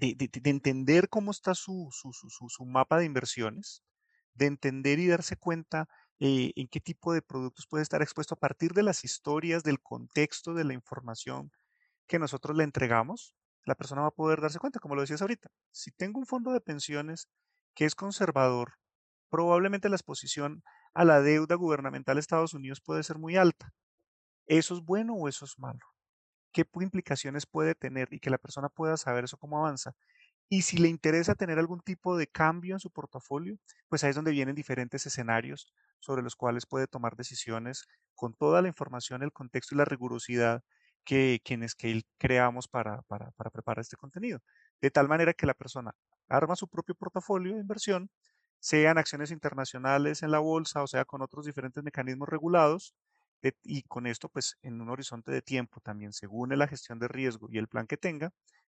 de, 0.02 0.50
entender 0.50 1.10
cómo 1.10 1.32
está 1.32 1.54
su, 1.54 1.90
su, 1.92 2.66
mapa 2.66 2.98
de 2.98 3.06
inversiones, 3.06 3.84
de 4.34 4.48
entender 4.48 5.00
y 5.00 5.08
darse 5.08 5.38
cuenta 5.38 5.88
eh, 6.20 6.52
en 6.56 6.68
qué 6.68 6.80
tipo 6.80 7.14
de 7.14 7.22
productos 7.22 7.68
puede 7.68 7.84
estar 7.84 8.02
expuesto 8.02 8.36
a 8.36 8.40
partir 8.40 8.74
de 8.74 8.84
las 8.84 9.04
historias, 9.04 9.64
del 9.64 9.82
contexto, 9.82 10.54
de 10.54 10.64
la 10.64 10.74
información 10.74 11.52
que 12.08 12.20
nosotros 12.20 12.58
le 12.58 12.64
entregamos, 12.64 13.36
la 13.66 13.76
persona 13.76 14.02
va 14.02 14.08
a 14.08 14.12
poder 14.12 14.42
darse 14.42 14.60
cuenta, 14.60 14.80
como 14.80 14.96
lo 14.96 15.02
decías 15.02 15.22
ahorita. 15.22 15.50
Si 15.72 15.92
tengo 15.92 16.20
un 16.20 16.26
fondo 16.26 16.52
de 16.52 16.62
pensiones 16.62 17.28
que 17.76 17.86
es 17.86 17.96
conservador, 17.96 18.74
probablemente 19.30 19.90
la 19.90 19.96
exposición 19.96 20.64
a 20.94 21.06
la 21.06 21.22
deuda 21.22 21.56
gubernamental 21.56 22.16
de 22.16 22.22
Estados 22.22 22.54
Unidos 22.54 22.82
puede 22.82 23.04
ser 23.04 23.18
muy 23.18 23.38
alta. 23.38 23.74
¿Eso 24.48 24.76
es 24.76 24.82
bueno 24.82 25.16
o 25.16 25.28
eso 25.30 25.46
es 25.46 25.58
malo? 25.58 25.92
qué 26.52 26.66
implicaciones 26.82 27.46
puede 27.46 27.76
tener 27.76 28.10
y 28.12 28.20
que 28.20 28.30
la 28.30 28.38
persona 28.38 28.70
pueda 28.70 28.98
saber 28.98 29.24
eso 29.24 29.38
cómo 29.38 29.58
avanza. 29.58 29.96
Y 30.50 30.64
si 30.64 30.78
le 30.78 30.90
interesa 30.90 31.36
tener 31.36 31.60
algún 31.60 31.80
tipo 31.82 32.18
de 32.18 32.28
cambio 32.28 32.76
en 32.76 32.80
su 32.80 32.92
portafolio, 32.92 33.58
pues 33.88 34.04
ahí 34.04 34.10
es 34.10 34.16
donde 34.16 34.32
vienen 34.32 34.56
diferentes 34.56 35.06
escenarios 35.06 35.72
sobre 36.00 36.24
los 36.24 36.36
cuales 36.36 36.66
puede 36.66 36.88
tomar 36.88 37.16
decisiones 37.16 37.88
con 38.16 38.34
toda 38.34 38.62
la 38.62 38.68
información, 38.68 39.24
el 39.24 39.32
contexto 39.32 39.76
y 39.76 39.78
la 39.78 39.86
rigurosidad 39.86 40.64
que, 41.04 41.42
quienes 41.44 41.76
que 41.76 42.02
creamos 42.18 42.68
para, 42.68 43.02
para, 43.04 43.32
para 43.32 43.50
preparar 43.50 43.82
este 43.82 43.98
contenido. 43.98 44.40
De 44.82 44.92
tal 44.92 45.08
manera 45.08 45.34
que 45.34 45.46
la 45.46 45.54
persona 45.54 45.94
arma 46.28 46.56
su 46.56 46.68
propio 46.68 46.96
portafolio 46.96 47.56
de 47.56 47.62
inversión, 47.62 48.10
sean 48.60 48.98
acciones 48.98 49.32
internacionales 49.32 50.22
en 50.24 50.32
la 50.32 50.40
bolsa 50.40 50.84
o 50.84 50.88
sea 50.88 51.04
con 51.04 51.24
otros 51.24 51.46
diferentes 51.46 51.84
mecanismos 51.84 52.30
regulados, 52.30 52.94
y 53.64 53.84
con 53.84 54.08
esto, 54.08 54.30
pues 54.30 54.58
en 54.62 54.82
un 54.82 54.90
horizonte 54.90 55.32
de 55.32 55.42
tiempo 55.42 55.80
también, 55.82 56.14
según 56.14 56.58
la 56.58 56.68
gestión 56.68 57.00
de 57.00 57.08
riesgo 57.08 57.48
y 57.50 57.58
el 57.58 57.68
plan 57.68 57.88
que 57.88 57.98
tenga, 57.98 58.32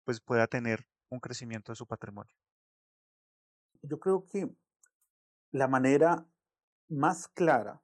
pues 0.05 0.21
pueda 0.21 0.47
tener 0.47 0.87
un 1.11 1.21
crecimiento 1.21 1.73
de 1.73 1.77
su 1.77 1.87
patrimonio. 1.87 2.35
Yo 3.83 4.01
creo 4.01 4.25
que 4.25 4.51
la 5.53 5.69
manera 5.69 6.27
más 6.89 7.29
clara 7.29 7.83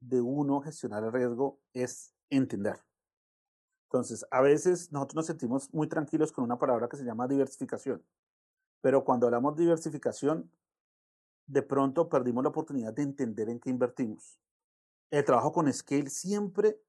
de 0.00 0.20
uno 0.20 0.60
gestionar 0.60 1.04
el 1.04 1.12
riesgo 1.12 1.60
es 1.72 2.14
entender. 2.30 2.76
Entonces, 3.92 4.24
a 4.30 4.40
veces 4.40 4.90
nosotros 4.90 5.16
nos 5.16 5.26
sentimos 5.26 5.74
muy 5.74 5.86
tranquilos 5.86 6.32
con 6.32 6.44
una 6.44 6.58
palabra 6.58 6.88
que 6.88 6.96
se 6.96 7.04
llama 7.04 7.28
diversificación, 7.28 8.02
pero 8.80 9.04
cuando 9.04 9.26
hablamos 9.26 9.54
de 9.54 9.64
diversificación, 9.64 10.50
de 11.46 11.60
pronto 11.60 12.08
perdimos 12.08 12.42
la 12.42 12.48
oportunidad 12.48 12.94
de 12.94 13.02
entender 13.02 13.50
en 13.50 13.60
qué 13.60 13.68
invertimos. 13.68 14.38
El 15.10 15.26
trabajo 15.26 15.52
con 15.52 15.70
Scale 15.70 16.08
siempre, 16.08 16.80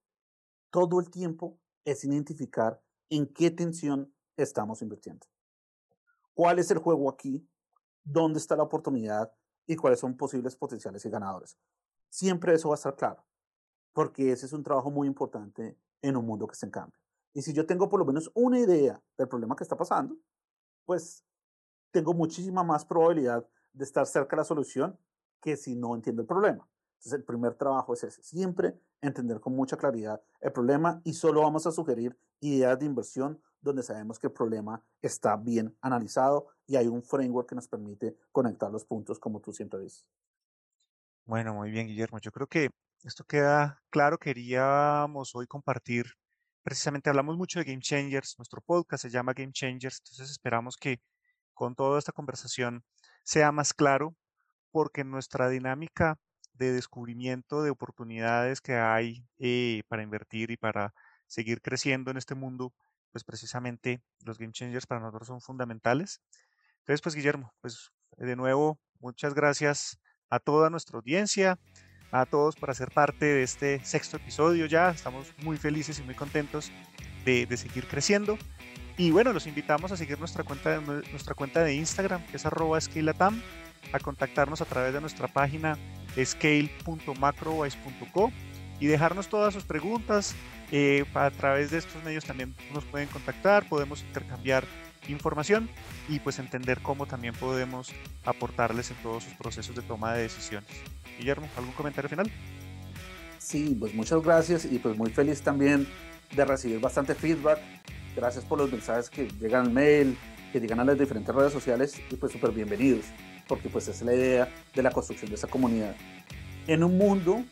todo 0.70 1.02
el 1.02 1.12
tiempo, 1.12 1.60
es 1.84 2.06
identificar 2.06 2.82
en 3.10 3.28
qué 3.28 3.52
tensión 3.52 4.16
estamos 4.38 4.82
invirtiendo. 4.82 5.28
¿Cuál 6.34 6.60
es 6.60 6.72
el 6.72 6.78
juego 6.78 7.10
aquí? 7.10 7.46
¿Dónde 8.06 8.40
está 8.40 8.56
la 8.56 8.64
oportunidad? 8.64 9.30
¿Y 9.68 9.76
cuáles 9.76 10.00
son 10.00 10.16
posibles 10.16 10.56
potenciales 10.56 11.04
y 11.04 11.10
ganadores? 11.10 11.58
Siempre 12.08 12.54
eso 12.54 12.70
va 12.70 12.76
a 12.76 12.78
estar 12.78 12.96
claro, 12.96 13.26
porque 13.92 14.32
ese 14.32 14.46
es 14.46 14.54
un 14.54 14.64
trabajo 14.64 14.90
muy 14.90 15.06
importante 15.06 15.78
en 16.04 16.16
un 16.16 16.26
mundo 16.26 16.46
que 16.46 16.54
está 16.54 16.68
en 16.68 16.72
cambio. 16.72 17.00
Y 17.34 17.42
si 17.42 17.54
yo 17.54 17.66
tengo 17.66 17.90
por 17.90 18.00
lo 18.00 18.06
menos 18.06 18.30
una 18.36 18.60
idea 18.60 19.02
del 19.18 19.28
problema 19.28 19.56
que 19.56 19.64
está 19.64 19.76
pasando, 19.76 20.16
pues 20.86 21.26
tengo 21.90 22.14
muchísima 22.14 22.64
más 22.64 22.86
probabilidad 22.86 23.48
de 23.72 23.84
estar 23.84 24.06
cerca 24.06 24.36
de 24.36 24.42
la 24.42 24.46
solución 24.46 25.00
que 25.42 25.58
si 25.58 25.76
no 25.76 25.96
entiendo 25.96 26.22
el 26.22 26.28
problema. 26.28 26.68
Entonces, 26.94 27.14
el 27.20 27.24
primer 27.24 27.56
trabajo 27.56 27.94
es 27.94 28.04
ese, 28.04 28.22
siempre 28.22 28.80
entender 29.02 29.40
con 29.40 29.56
mucha 29.56 29.76
claridad 29.76 30.22
el 30.40 30.52
problema 30.52 31.02
y 31.04 31.14
solo 31.14 31.42
vamos 31.42 31.66
a 31.66 31.72
sugerir 31.72 32.18
ideas 32.40 32.78
de 32.80 32.86
inversión 32.86 33.42
donde 33.60 33.84
sabemos 33.84 34.20
que 34.20 34.28
el 34.28 34.34
problema 34.34 34.82
está 35.02 35.36
bien 35.36 35.76
analizado 35.82 36.48
y 36.68 36.76
hay 36.76 36.88
un 36.88 37.02
framework 37.02 37.50
que 37.50 37.56
nos 37.56 37.68
permite 37.68 38.16
conectar 38.32 38.72
los 38.72 38.86
puntos 38.86 39.20
como 39.20 39.40
tú 39.40 39.52
siempre 39.52 39.80
dices. 39.80 40.06
Bueno, 41.26 41.54
muy 41.54 41.72
bien, 41.72 41.88
Guillermo. 41.88 42.20
Yo 42.20 42.32
creo 42.32 42.48
que 42.48 42.70
esto 43.04 43.26
queda 43.26 43.82
claro. 43.90 44.18
Queríamos 44.18 45.36
hoy 45.36 45.46
compartir, 45.48 46.06
precisamente 46.64 47.10
hablamos 47.10 47.38
mucho 47.38 47.60
de 47.60 47.66
Game 47.66 47.82
Changers, 47.82 48.36
nuestro 48.38 48.62
podcast 48.62 49.02
se 49.04 49.10
llama 49.10 49.34
Game 49.34 49.52
Changers, 49.52 50.00
entonces 50.00 50.32
esperamos 50.32 50.78
que 50.78 51.02
con 51.54 51.76
toda 51.76 52.00
esta 52.00 52.12
conversación 52.12 52.84
sea 53.24 53.52
más 53.52 53.74
claro, 53.74 54.16
porque 54.72 55.04
nuestra 55.04 55.50
dinámica 55.50 56.18
de 56.54 56.72
descubrimiento 56.72 57.64
de 57.64 57.72
oportunidades 57.72 58.62
que 58.62 58.76
hay 58.76 59.26
eh, 59.40 59.84
para 59.88 60.04
invertir 60.04 60.52
y 60.52 60.58
para 60.58 60.94
seguir 61.28 61.62
creciendo 61.62 62.12
en 62.12 62.18
este 62.18 62.36
mundo, 62.36 62.74
pues 63.12 63.24
precisamente 63.24 64.02
los 64.22 64.38
Game 64.38 64.54
Changers 64.54 64.88
para 64.88 65.02
nosotros 65.02 65.28
son 65.28 65.42
fundamentales. 65.42 66.22
Entonces, 66.80 67.02
pues 67.02 67.16
Guillermo, 67.16 67.54
pues 67.62 67.92
de 68.18 68.36
nuevo, 68.36 68.80
muchas 69.00 69.34
gracias 69.34 70.00
a 70.30 70.40
toda 70.40 70.70
nuestra 70.70 70.98
audiencia, 70.98 71.60
a 72.14 72.26
todos 72.26 72.56
por 72.56 72.70
hacer 72.70 72.92
parte 72.92 73.26
de 73.26 73.44
este 73.44 73.84
sexto 73.84 74.16
episodio 74.18 74.68
ya. 74.68 74.92
Estamos 74.92 75.34
muy 75.42 75.58
felices 75.58 76.00
y 76.00 76.04
muy 76.04 76.16
contentos 76.16 76.72
de, 77.26 77.46
seguir 77.58 77.86
creciendo. 77.88 78.38
Y 78.98 79.12
bueno, 79.12 79.34
los 79.34 79.48
invitamos 79.48 79.92
a 79.92 79.98
seguir 79.98 80.20
nuestra 80.20 80.44
cuenta, 80.44 80.80
nuestra 80.80 81.34
cuenta 81.34 81.64
de 81.64 81.74
Instagram, 81.74 82.24
que 82.28 82.38
es 82.38 82.46
arroba 82.46 82.80
scalatam, 82.80 83.42
a 83.92 83.98
contactarnos 84.00 84.62
a 84.62 84.66
través 84.66 84.94
de 84.94 85.02
nuestra 85.02 85.28
página 85.28 85.76
scale.macrowise.co 86.16 88.32
y 88.80 88.86
dejarnos 88.86 89.28
todas 89.28 89.52
sus 89.54 89.64
preguntas. 89.64 90.36
Eh, 90.72 91.04
a 91.14 91.30
través 91.32 91.72
de 91.72 91.80
estos 91.80 92.02
medios 92.04 92.26
también 92.26 92.56
nos 92.74 92.86
pueden 92.86 93.10
contactar, 93.10 93.68
podemos 93.68 94.02
intercambiar 94.02 94.64
información 95.08 95.70
y 96.10 96.20
pues 96.20 96.40
entender 96.40 96.80
cómo 96.82 97.06
también 97.06 97.34
podemos 97.36 97.92
aportarles 98.26 98.92
en 98.92 98.98
todos 98.98 99.24
sus 99.24 99.34
procesos 99.34 99.76
de 99.76 99.82
toma 99.82 100.14
de 100.14 100.24
decisiones. 100.24 100.70
Guillermo, 101.18 101.48
¿algún 101.58 101.74
comentario 101.74 102.10
final? 102.10 102.32
Sí, 103.38 103.76
pues 103.78 103.94
muchas 103.94 104.22
gracias 104.24 104.66
y 104.66 104.80
pues 104.80 104.98
muy 104.98 105.12
feliz 105.12 105.42
también 105.42 105.88
de 106.36 106.46
recibir 106.46 106.80
bastante 106.80 107.14
feedback. 107.14 107.60
Gracias 108.16 108.46
por 108.46 108.58
los 108.58 108.72
mensajes 108.72 109.10
que 109.10 109.28
llegan 109.40 109.66
al 109.68 109.72
mail, 109.72 110.18
que 110.52 110.60
llegan 110.60 110.80
a 110.80 110.86
las 110.86 110.98
diferentes 110.98 111.34
redes 111.34 111.52
sociales 111.52 112.00
y 112.10 112.16
pues 112.16 112.32
súper 112.32 112.52
bienvenidos, 112.52 113.06
porque 113.48 113.70
pues 113.70 113.88
es 113.88 114.02
la 114.02 114.14
idea 114.14 114.50
de 114.74 114.84
la 114.84 114.92
construcción 114.92 115.30
de 115.30 115.36
esa 115.36 115.48
comunidad. 115.48 115.96
En 116.68 116.84
un 116.84 116.98
mundo 116.98 117.44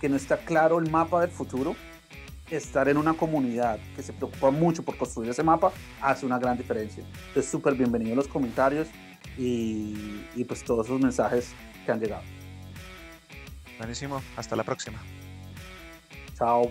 que 0.00 0.08
no 0.08 0.16
está 0.16 0.38
claro 0.38 0.78
el 0.78 0.90
mapa 0.90 1.20
del 1.20 1.30
futuro, 1.30 1.74
estar 2.50 2.88
en 2.88 2.96
una 2.96 3.14
comunidad 3.14 3.78
que 3.94 4.02
se 4.02 4.12
preocupa 4.12 4.50
mucho 4.50 4.82
por 4.82 4.96
construir 4.96 5.30
ese 5.30 5.42
mapa 5.42 5.72
hace 6.00 6.26
una 6.26 6.38
gran 6.38 6.56
diferencia. 6.56 7.04
Entonces, 7.28 7.50
súper 7.50 7.74
bienvenido 7.74 8.14
a 8.14 8.16
los 8.16 8.28
comentarios 8.28 8.88
y, 9.36 10.24
y 10.34 10.44
pues 10.44 10.64
todos 10.64 10.86
esos 10.86 11.00
mensajes 11.00 11.52
que 11.84 11.92
han 11.92 12.00
llegado. 12.00 12.22
Buenísimo, 13.78 14.22
hasta 14.36 14.56
la 14.56 14.64
próxima. 14.64 14.98
Chao. 16.36 16.70